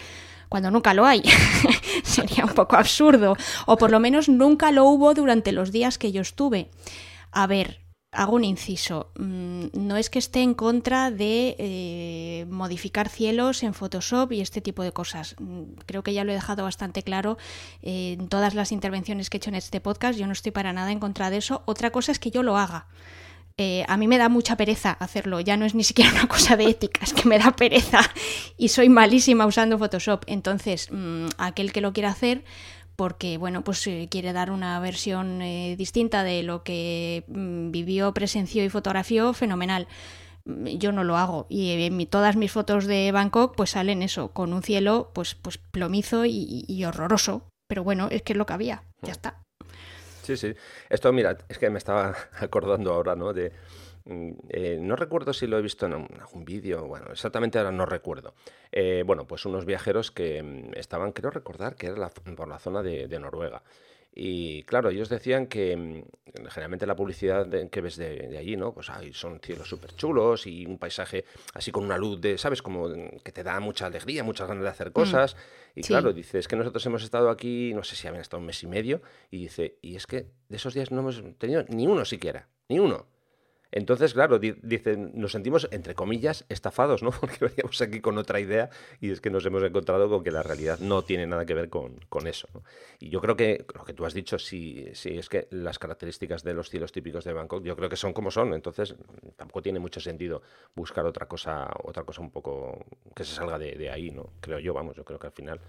[0.51, 1.23] cuando nunca lo hay.
[2.03, 3.37] Sería un poco absurdo.
[3.67, 6.69] O por lo menos nunca lo hubo durante los días que yo estuve.
[7.31, 7.79] A ver,
[8.11, 9.13] hago un inciso.
[9.17, 14.59] Mm, no es que esté en contra de eh, modificar cielos en Photoshop y este
[14.59, 15.37] tipo de cosas.
[15.39, 17.37] Mm, creo que ya lo he dejado bastante claro
[17.81, 20.19] en todas las intervenciones que he hecho en este podcast.
[20.19, 21.63] Yo no estoy para nada en contra de eso.
[21.65, 22.87] Otra cosa es que yo lo haga.
[23.63, 26.57] Eh, a mí me da mucha pereza hacerlo, ya no es ni siquiera una cosa
[26.57, 27.99] de ética, es que me da pereza
[28.57, 30.23] y soy malísima usando Photoshop.
[30.25, 32.43] Entonces, mm, aquel que lo quiera hacer,
[32.95, 38.15] porque bueno, pues eh, quiere dar una versión eh, distinta de lo que mm, vivió,
[38.15, 39.87] presenció y fotografió, fenomenal.
[40.45, 44.29] Mm, yo no lo hago y en todas mis fotos de Bangkok pues salen eso,
[44.29, 47.43] con un cielo pues, pues plomizo y horroroso.
[47.67, 49.39] Pero bueno, es que es lo que había, ya está.
[50.21, 50.53] Sí, sí.
[50.89, 53.33] Esto, mira, es que me estaba acordando ahora, ¿no?
[53.33, 53.51] De,
[54.05, 57.85] mm, eh, no recuerdo si lo he visto en algún vídeo, bueno, exactamente ahora no
[57.85, 58.33] recuerdo.
[58.71, 62.83] Eh, bueno, pues unos viajeros que mm, estaban, creo recordar que era por la zona
[62.83, 63.63] de, Noruega.
[64.13, 68.73] Y claro, ellos decían que mm, generalmente la publicidad que ves de, allí, ¿no?
[68.73, 72.61] Pues hay, son cielos súper chulos y un paisaje así con una luz de, ¿sabes?
[72.61, 72.89] Como
[73.23, 75.37] que te da mucha alegría, muchas ganas de hacer cosas.
[75.75, 78.47] Y claro, dice, es que nosotros hemos estado aquí, no sé si habían estado un
[78.47, 81.87] mes y medio, y dice, y es que de esos días no hemos tenido ni
[81.87, 83.07] uno siquiera, ni uno.
[83.71, 87.11] Entonces, claro, dicen, nos sentimos, entre comillas, estafados, ¿no?
[87.21, 90.43] Porque veníamos aquí con otra idea y es que nos hemos encontrado con que la
[90.43, 92.47] realidad no tiene nada que ver con, eso.
[92.99, 96.43] Y yo creo que lo que tú has dicho, sí, sí, es que las características
[96.43, 98.53] de los cielos típicos de Bangkok, yo creo que son como son.
[98.53, 98.95] Entonces,
[99.37, 100.41] tampoco tiene mucho sentido
[100.75, 104.33] buscar otra cosa, otra cosa un poco que se salga de, de ahí, ¿no?
[104.41, 105.59] Creo yo, vamos, yo creo que al final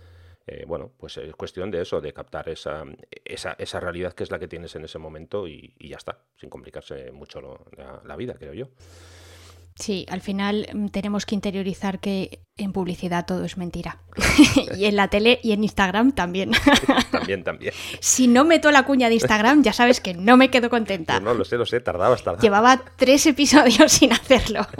[0.46, 2.84] eh, bueno, pues es cuestión de eso, de captar esa,
[3.24, 6.50] esa, esa, realidad que es la que tienes en ese momento y, ya está, sin
[6.50, 7.40] complicarse mucho
[8.04, 8.68] la, vida, creo yo.
[9.74, 14.02] Sí, al final mm, tenemos que interiorizar que en publicidad todo es mentira.
[14.76, 16.50] y en la tele y en Instagram también.
[17.10, 17.72] también, también.
[18.00, 21.14] si no meto la cuña de Instagram, ya sabes que no me quedo contenta.
[21.14, 22.42] Pues no, lo sé, lo sé, tardabas, tardabas.
[22.42, 24.66] Llevaba tres episodios sin hacerlo.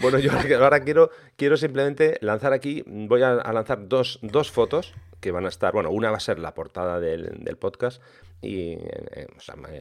[0.00, 0.30] bueno, yo
[0.62, 5.48] ahora quiero, quiero simplemente lanzar aquí, voy a, lanzar dos, dos fotos que van a
[5.48, 8.00] estar, bueno, una va a ser la portada del, del podcast
[8.42, 9.26] y eh,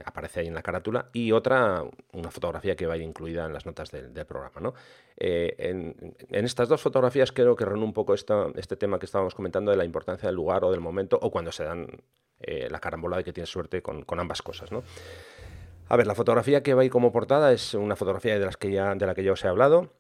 [0.05, 3.89] aparece ahí en la carátula y otra una fotografía que vaya incluida en las notas
[3.91, 4.73] del, programa ¿no?
[5.17, 9.71] Eh, en, estas dos fotografías creo que reúne un poco este tema que estábamos comentando
[9.71, 11.87] de la importancia del lugar o del momento o cuando se dan
[12.41, 14.83] eh, la carambola de que tienes suerte con, ambas cosas ¿no?
[15.87, 18.71] a ver la fotografía que va ahí como portada es una fotografía de las que
[18.71, 19.93] ya de la que ya os he hablado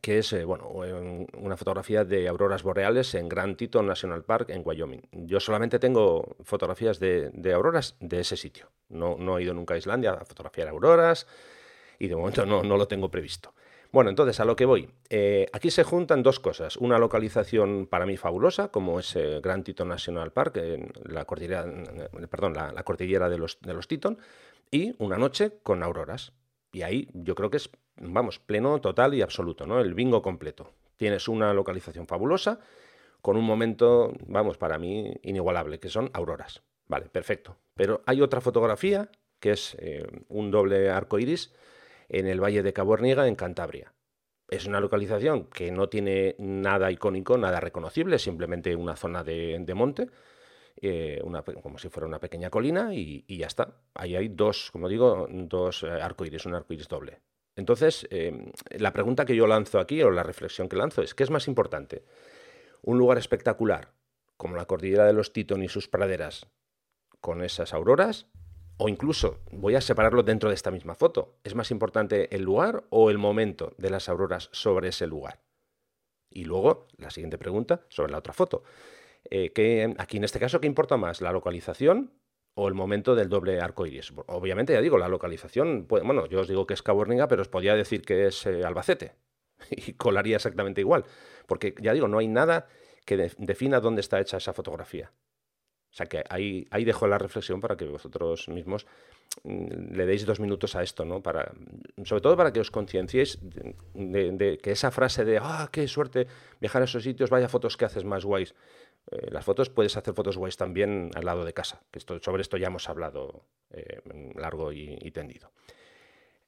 [0.00, 0.68] que es eh, bueno,
[1.38, 5.02] una fotografía de auroras boreales en Grand Teton National Park en Wyoming.
[5.12, 8.70] Yo solamente tengo fotografías de, auroras de ese sitio.
[8.88, 11.26] No, no, he ido nunca a Islandia a fotografiar auroras
[11.98, 13.54] y de momento no, no lo tengo previsto.
[13.92, 14.90] Bueno, entonces a lo que voy.
[15.08, 16.76] Eh, aquí se juntan dos cosas.
[16.76, 20.60] Una localización para mí fabulosa, como es eh, Grand Teton National Park,
[21.04, 21.64] la cordillera,
[22.28, 24.18] perdón, la, cordillera de los, de los Teton,
[24.70, 26.32] y una noche con auroras.
[26.72, 29.80] Y ahí yo creo que es vamos, pleno, total y absoluto, ¿no?
[29.80, 30.72] El bingo completo.
[30.96, 32.60] Tienes una localización fabulosa
[33.20, 36.62] con un momento, vamos, para mí inigualable, que son auroras.
[36.86, 37.56] Vale, perfecto.
[37.74, 41.52] Pero hay otra fotografía que es eh, un doble arco iris
[42.08, 43.92] en el Valle de Caborniga, en Cantabria.
[44.48, 50.06] Es una localización que no tiene nada icónico, nada reconocible, simplemente una zona de, monte,
[50.80, 51.20] eh,
[51.62, 53.80] como si fuera una pequeña colina, y, ya está.
[53.94, 57.20] Ahí hay dos, como digo, dos eh, arcoíris, un arcoíris doble.
[57.56, 58.06] Entonces,
[58.70, 61.48] la pregunta que yo lanzo aquí, o la reflexión que lanzo, es: ¿qué es más
[61.48, 62.04] importante?
[62.82, 63.92] ¿Un lugar espectacular,
[64.36, 66.46] como la cordillera de los Titón y sus praderas,
[67.20, 68.26] con esas auroras,
[68.78, 71.38] o incluso voy a separarlo dentro de esta misma foto.
[71.44, 75.40] ¿Es más importante el lugar o el momento de las auroras sobre ese lugar?
[76.30, 78.62] Y luego, la siguiente pregunta sobre la otra foto.
[79.30, 81.20] Eh, aquí en este caso, ¿qué importa más?
[81.20, 82.12] ¿La localización
[82.58, 84.12] o el momento del doble arco iris?
[84.26, 87.74] Obviamente, ya digo, la localización, bueno, yo os digo que es Caborniga, pero os podría
[87.74, 89.14] decir que es eh, Albacete.
[89.70, 91.04] Y colaría exactamente igual.
[91.46, 92.66] Porque, ya digo, no hay nada
[93.04, 95.12] que defina dónde está hecha esa fotografía.
[95.90, 98.86] O sea que ahí, ahí dejo la reflexión para que vosotros mismos
[99.44, 101.22] mm, le deis dos minutos a esto, ¿no?
[101.22, 101.52] Para,
[102.04, 103.38] sobre todo para que os concienciéis
[103.94, 106.26] de, que esa frase de ¡ah, qué suerte
[106.60, 108.54] viajar a esos sitios, vaya fotos que haces más guays!
[109.10, 111.80] Eh, las fotos, puedes hacer fotos guays también al lado de casa,
[112.20, 114.00] sobre esto ya hemos hablado eh,
[114.34, 115.52] largo y, tendido.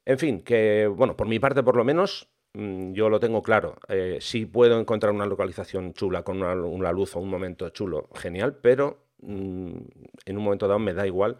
[0.05, 3.77] En fin, que, bueno, por mi parte por lo menos, mm, yo lo tengo claro.
[3.89, 8.09] Eh, si puedo encontrar una localización chula con una, una luz o un momento chulo,
[8.15, 9.79] genial, pero Mm,
[10.27, 11.39] en un momento dado me da igual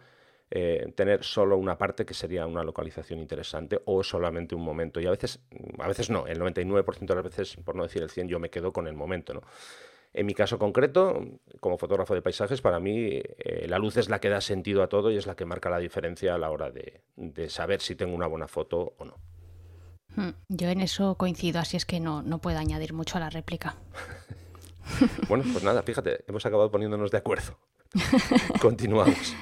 [0.51, 4.99] eh, tener solo una parte que sería una localización interesante o solamente un momento.
[4.99, 5.39] Y a veces,
[5.77, 8.49] a veces no, el 99% de las veces, por no decir el 100, yo me
[8.49, 9.33] quedo con el momento.
[9.33, 9.41] ¿no?
[10.11, 11.23] En mi caso concreto,
[11.59, 14.89] como fotógrafo de paisajes, para mí eh, la luz es la que da sentido a
[14.89, 17.95] todo y es la que marca la diferencia a la hora de, de saber si
[17.95, 19.17] tengo una buena foto o no.
[20.15, 23.29] Hmm, yo en eso coincido, así es que no, no puedo añadir mucho a la
[23.29, 23.75] réplica.
[25.27, 27.57] bueno, pues nada, fíjate, hemos acabado poniéndonos de acuerdo.
[28.61, 29.35] Continuamos.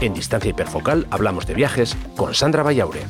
[0.00, 3.00] En Distancia Hiperfocal hablamos de viajes con Sandra Vallaure.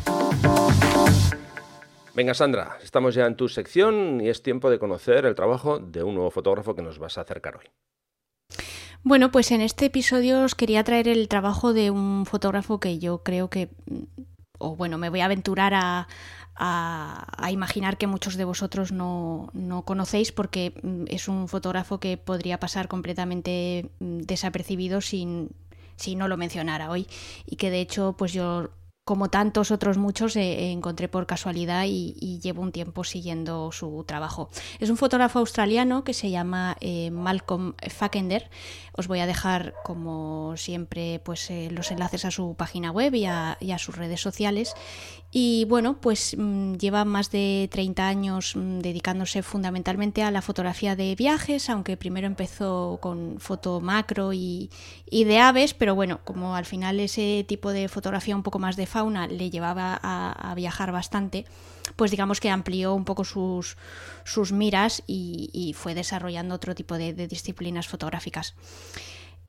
[2.14, 6.02] Venga Sandra, estamos ya en tu sección y es tiempo de conocer el trabajo de
[6.02, 7.66] un nuevo fotógrafo que nos vas a acercar hoy.
[9.07, 13.23] Bueno, pues en este episodio os quería traer el trabajo de un fotógrafo que yo
[13.23, 14.03] creo que, mm,
[14.59, 16.09] o bueno, me voy a aventurar a,
[17.49, 19.53] imaginar que muchos de vosotros no,
[19.85, 25.51] conocéis porque mm, es un fotógrafo que podría pasar completamente mm, desapercibido sin,
[25.95, 27.07] si no lo mencionara hoy.
[27.47, 28.71] Y que de hecho pues yo
[29.07, 34.51] como tantos otros muchos, eh, encontré por casualidad y, llevo un tiempo siguiendo su trabajo.
[34.81, 38.51] Es un fotógrafo australiano que se llama eh, Malcolm Fackender.
[38.92, 43.27] Os voy a dejar, como siempre, pues eh, los enlaces a su página web y
[43.27, 44.75] a, sus redes sociales.
[45.31, 50.97] Y bueno, pues mm, lleva más de 30 años mm, dedicándose fundamentalmente a la fotografía
[50.97, 54.71] de viajes, aunque primero empezó con foto macro y,
[55.09, 58.77] y de aves, pero bueno, como al final ese tipo de fotografía un poco más
[58.77, 61.44] de le llevaba a, viajar bastante,
[61.96, 63.76] pues digamos que amplió un poco sus,
[64.24, 68.54] sus miras y, fue desarrollando otro tipo de disciplinas fotográficas.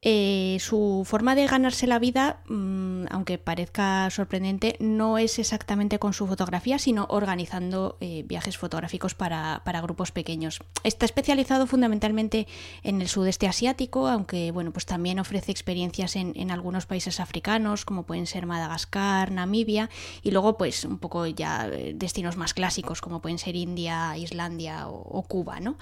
[0.01, 6.13] Eh, su forma de ganarse la vida, mm, aunque parezca sorprendente, no es exactamente con
[6.13, 10.60] su fotografía, sino organizando eh, viajes fotográficos para, grupos pequeños.
[10.83, 12.47] Está especializado fundamentalmente
[12.83, 18.03] en el sudeste asiático, aunque bueno, pues también ofrece experiencias en, algunos países africanos, como
[18.03, 19.89] pueden ser Madagascar, Namibia,
[20.23, 24.88] y luego pues un poco ya eh, destinos más clásicos, como pueden ser India, Islandia
[24.88, 25.77] o, o Cuba, ¿no?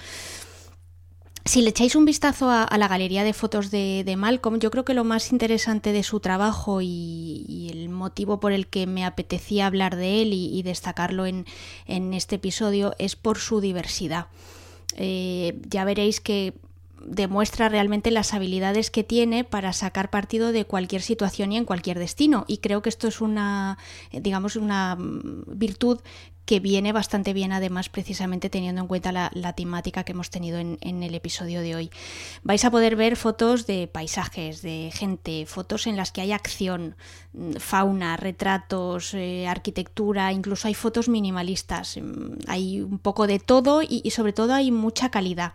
[1.47, 4.95] Si le echáis un vistazo a, la galería de fotos de, Malcolm, yo creo que
[4.95, 9.95] lo más interesante de su trabajo y, el motivo por el que me apetecía hablar
[9.95, 11.45] de él y, destacarlo en,
[11.85, 14.25] este episodio es por su diversidad.
[14.95, 16.55] Eh, ya veréis que
[17.05, 21.99] demuestra realmente las habilidades que tiene para sacar partido de cualquier situación y en cualquier
[21.99, 22.45] destino.
[22.47, 23.77] Y creo que esto es una,
[24.11, 25.99] digamos, una mm, virtud
[26.45, 31.03] que viene bastante bien además precisamente teniendo en cuenta la, temática que hemos tenido en,
[31.03, 31.89] el episodio de hoy.
[32.43, 36.95] Vais a poder ver fotos de paisajes, de gente, fotos en las que hay acción,
[37.33, 41.97] mm, fauna, retratos, eh, arquitectura, incluso hay fotos minimalistas.
[41.97, 45.53] Mm, hay un poco de todo y sobre todo hay mucha calidad.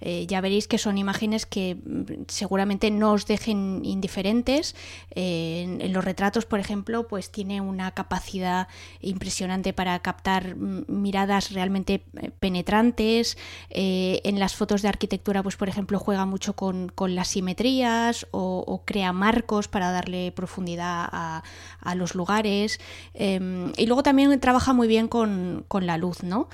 [0.00, 4.74] Eh, ya veréis que son imágenes que mm, seguramente no os dejen indiferentes.
[5.14, 8.68] Eh, en, los retratos, por ejemplo, pues tiene una capacidad
[9.00, 12.02] impresionante para captar mm, miradas realmente
[12.40, 13.36] penetrantes.
[13.70, 19.12] en las fotos de arquitectura, pues por ejemplo, juega mucho con, las simetrías o, crea
[19.12, 21.42] marcos para darle profundidad a,
[21.80, 22.80] a los lugares.
[23.14, 26.48] Em, y luego también trabaja muy bien con, con la luz, ¿no?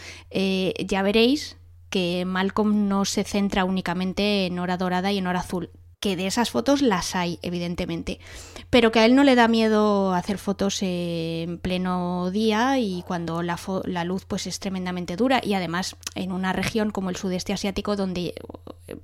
[0.86, 1.56] ya veréis
[1.90, 5.70] que Malcolm no se centra únicamente en hora dorada y en hora azul,
[6.00, 8.20] que de esas fotos las hay, evidentemente,
[8.70, 13.42] pero que a él no le da miedo hacer fotos en pleno día y cuando
[13.42, 17.52] la, la, luz pues es tremendamente dura y además en una región como el sudeste
[17.52, 18.34] asiático donde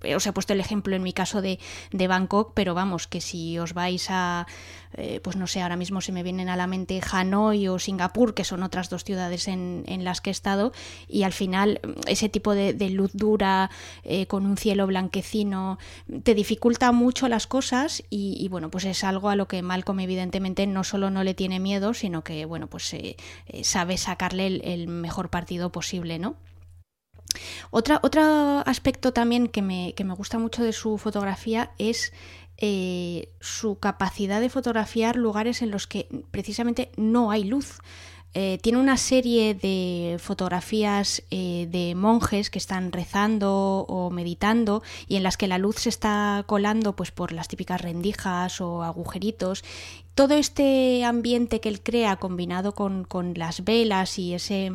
[0.03, 1.59] eh, os he puesto el ejemplo en mi caso de,
[1.93, 4.47] de Bangkok, pero vamos, que si os vais a,
[4.95, 8.35] eh, pues no sé, ahora mismo se me vienen a la mente Hanoi o Singapur,
[8.35, 10.73] que son otras dos ciudades en, las que he estado,
[11.09, 13.71] y al final ese tipo de, luz dura,
[14.05, 15.79] eh, con un cielo blanquecino,
[16.23, 20.67] te dificulta mucho las cosas y, bueno, pues es algo a lo que Malcolm evidentemente
[20.67, 23.17] no solo no le tiene miedo, sino que, bueno, pues eh,
[23.63, 26.37] sabe sacarle el, mejor partido posible, ¿no?
[27.71, 32.13] Otro aspecto también que me, que me, gusta mucho de su fotografía es
[32.65, 37.81] eh, su capacidad de fotografiar lugares en los que precisamente no hay luz.
[38.35, 45.17] Eh, tiene una serie de fotografías eh, de monjes que están rezando o meditando y
[45.17, 49.65] en las que la luz se está colando pues por las típicas rendijas o agujeritos.
[50.15, 54.71] Todo este ambiente que él crea combinado con, con las velas y ese,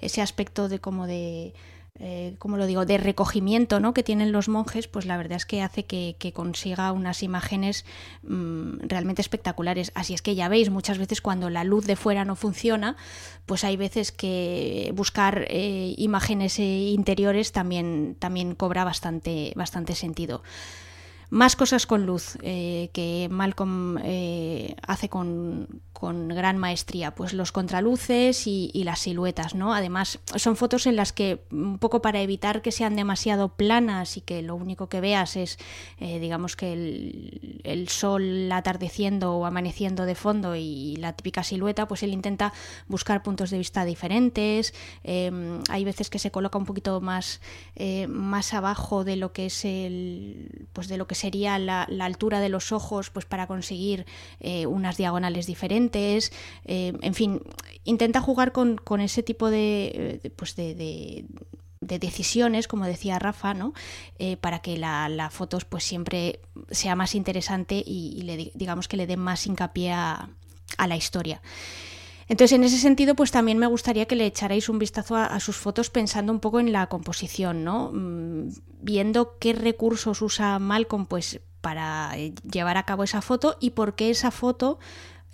[0.00, 1.54] ese aspecto de como de
[2.00, 3.92] eh, como lo digo, de recogimiento ¿no?
[3.92, 7.84] que tienen los monjes, pues la verdad es que hace que, consiga unas imágenes
[8.22, 9.92] mm, realmente espectaculares.
[9.94, 12.96] Así es que ya veis, muchas veces cuando la luz de fuera no funciona,
[13.44, 20.42] pues hay veces que buscar eh, imágenes eh, interiores también, también cobra bastante, bastante sentido.
[21.32, 28.48] Más cosas con luz eh, que Malcolm eh, hace con, gran maestría, pues los contraluces
[28.48, 29.72] y, las siluetas, ¿no?
[29.72, 34.20] Además, son fotos en las que, un poco para evitar que sean demasiado planas y
[34.20, 35.58] que lo único que veas es,
[36.00, 42.02] eh, digamos que el, sol atardeciendo o amaneciendo de fondo y la típica silueta, pues
[42.02, 42.52] él intenta
[42.88, 44.74] buscar puntos de vista diferentes.
[45.04, 47.40] hay veces que se coloca un poquito más,
[48.08, 52.48] más abajo de lo que es el, pues de lo que sería la, altura de
[52.48, 54.06] los ojos pues para conseguir
[54.40, 56.32] eh, unas diagonales diferentes.
[56.64, 57.40] Eh, en fin,
[57.84, 61.24] intenta jugar con, ese tipo de, pues de,
[61.80, 63.72] decisiones, como decía Rafa, ¿no?
[64.18, 69.06] Eh, para que la, foto pues siempre sea más interesante y, le, digamos que le
[69.06, 70.28] dé más hincapié a
[70.88, 71.40] la historia.
[72.28, 75.56] Entonces, en ese sentido, pues también me gustaría que le echarais un vistazo a, sus
[75.56, 77.90] fotos pensando un poco en la composición, ¿no?
[77.92, 78.50] Mm,
[78.80, 83.94] viendo qué recursos usa Malcolm, pues para eh, llevar a cabo esa foto y por
[83.94, 84.78] qué esa foto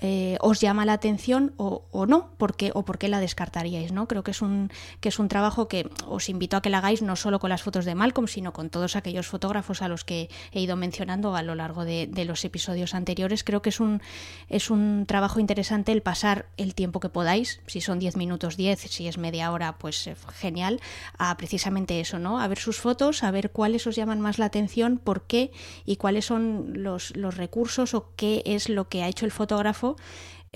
[0.01, 4.07] eh, os llama la atención o, o no, porque, o por qué la descartaríais, ¿no?
[4.07, 4.71] Creo que es, un,
[5.01, 7.63] que es un trabajo que os invito a que la hagáis no solo con las
[7.63, 11.43] fotos de Malcolm, sino con todos aquellos fotógrafos a los que he ido mencionando a
[11.43, 13.43] lo largo de, los episodios anteriores.
[13.43, 14.03] Creo que es un,
[14.49, 18.81] es un trabajo interesante el pasar el tiempo que podáis, si son 10 minutos 10,
[18.81, 20.81] si es media hora, pues eh, genial,
[21.17, 22.41] a precisamente eso, ¿no?
[22.41, 25.53] A ver sus fotos, a ver cuáles os llaman más la atención, por qué
[25.87, 29.88] y cuáles son los, los recursos o qué es lo que ha hecho el fotógrafo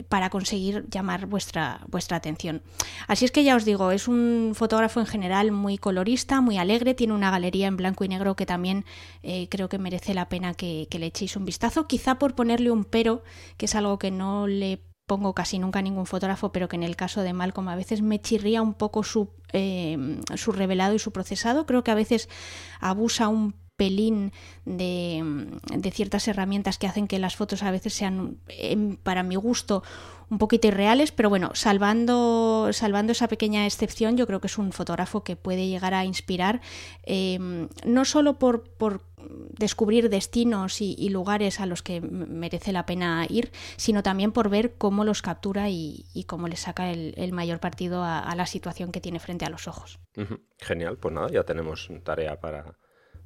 [0.09, 2.63] para conseguir llamar vuestra, vuestra atención.
[3.09, 6.95] Así es que ya os digo, es un fotógrafo en general muy colorista, muy alegre,
[6.95, 8.85] tiene una galería en blanco y negro que también
[9.23, 12.85] eh, creo que merece la pena que, le echéis un vistazo, quizá por ponerle un
[12.85, 13.23] pero,
[13.57, 16.85] que es algo que no le pongo casi nunca a ningún fotógrafo, pero que en
[16.85, 20.99] el caso de Malcolm a veces me chirría un poco su, eh, su revelado y
[20.99, 21.67] su procesado.
[21.67, 22.29] Creo que a veces
[22.81, 24.31] abusa un pelín
[24.65, 29.83] de, ciertas herramientas que hacen que las fotos a veces sean, em, para mi gusto,
[30.31, 34.71] un poquito irreales, pero bueno, salvando, salvando esa pequeña excepción, yo creo que es un
[34.71, 36.61] fotógrafo que puede llegar a inspirar,
[37.03, 38.63] em, no solo por
[39.59, 44.75] descubrir destinos y, lugares a los que merece la pena ir, sino también por ver
[44.79, 49.19] cómo los captura y, cómo le saca el, mayor partido a, la situación que tiene
[49.21, 49.99] frente a los ojos.
[50.59, 52.77] Genial, pues nada, ya tenemos tarea para,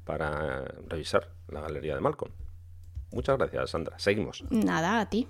[0.07, 2.31] para revisar la galería de Malcolm.
[3.11, 3.99] Muchas gracias, Sandra.
[3.99, 4.43] Seguimos.
[4.49, 5.27] Nada, a ti.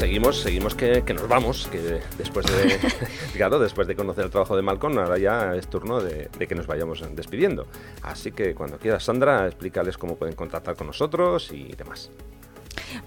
[0.00, 2.78] Seguimos, seguimos que, nos vamos, que después de,
[3.34, 6.66] claro, después de conocer el trabajo de Malcolm, ahora ya es turno de, que nos
[6.66, 7.66] vayamos despidiendo.
[8.02, 12.10] Así que cuando quieras, Sandra, explícales cómo pueden contactar con nosotros y demás.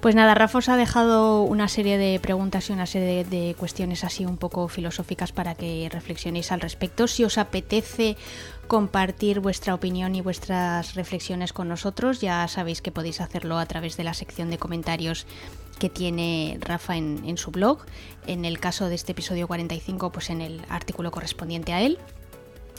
[0.01, 4.03] Pues nada, Rafa os ha dejado una serie de preguntas y una serie de, cuestiones
[4.03, 7.07] así un poco filosóficas para que reflexionéis al respecto.
[7.07, 8.17] Si os apetece
[8.67, 13.97] compartir vuestra opinión y vuestras reflexiones con nosotros, ya sabéis que podéis hacerlo a través
[13.97, 15.25] de la sección de comentarios
[15.79, 17.85] que tiene Rafa en, su blog.
[18.27, 21.99] En el caso de este episodio 45, pues en el artículo correspondiente a él.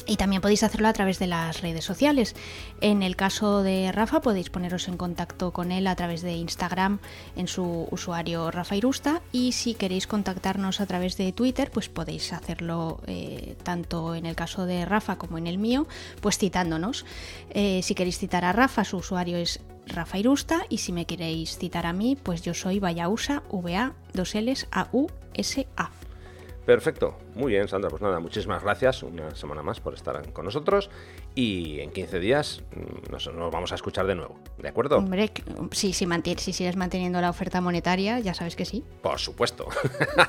[0.07, 2.35] Y también podéis hacerlo a través de las redes sociales.
[2.81, 6.99] En el caso de Rafa podéis poneros en contacto con él a través de Instagram
[7.37, 12.35] en su usuario Rafa Irusta y si queréis contactarnos a través de Twitter pues podéis
[12.35, 15.87] hacerlo eh, tanto en el caso de Rafa como en el mío
[16.21, 17.07] pues citándonos.
[17.51, 21.59] Eh, si queréis citar a Rafa su usuario es Rafa Irusta y si me queréis
[21.59, 25.91] citar a mí pues yo soy Vayausa, V-A, 2 L's, A-U-S-A.
[26.65, 30.89] Perfecto, muy bien Sandra, pues nada, muchísimas gracias una semana más por estar con nosotros
[31.35, 34.97] y en 15 días mm, nos, vamos a escuchar de nuevo, ¿de acuerdo?
[34.97, 35.31] Hombre,
[35.73, 36.07] sí, si,
[36.39, 38.83] si sigues manteniendo la oferta monetaria, ya sabes que sí.
[39.03, 39.67] Por supuesto.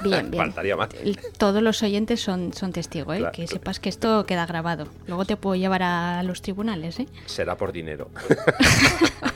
[0.03, 0.43] Bien, bien.
[0.45, 0.89] Faltaría más.
[1.37, 3.25] Todos los oyentes son, son testigos, ¿eh?
[3.31, 4.87] que sepas que esto queda grabado.
[5.07, 7.07] Luego te puedo llevar a los tribunales, ¿eh?
[7.27, 8.09] Será por dinero.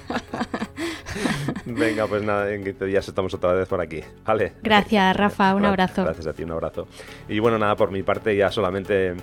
[1.69, 4.01] Venga, pues nada, en 15 días estamos otra vez por aquí.
[4.25, 4.53] Vale.
[4.61, 5.55] Gracias, Rafa.
[5.55, 6.03] Un abrazo.
[6.03, 6.87] Gracias a ti, un abrazo.
[7.27, 9.15] Y bueno, nada, por mi parte ya solamente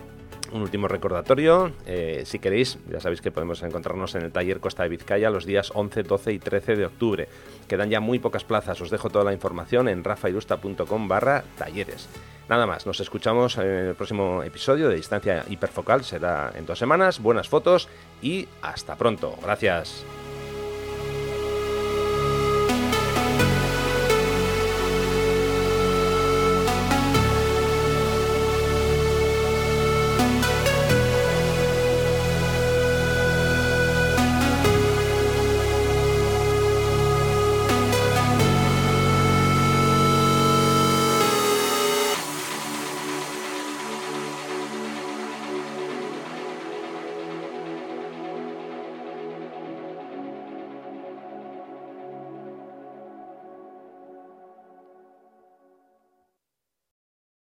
[0.52, 1.72] un último recordatorio.
[1.86, 5.44] Eh, si queréis, ya sabéis que podemos encontrarnos en el taller Costa de Vizcaya los
[5.44, 7.28] días 11, 12 y 13 de octubre.
[7.68, 8.80] Quedan ya muy pocas plazas.
[8.80, 12.08] Os dejo toda la información en rafairusta.com barra talleres.
[12.48, 16.04] Nada más, nos escuchamos en el próximo episodio de Distancia Hiperfocal.
[16.04, 17.20] Será en dos semanas.
[17.20, 17.88] Buenas fotos
[18.22, 19.34] y hasta pronto.
[19.42, 20.04] Gracias.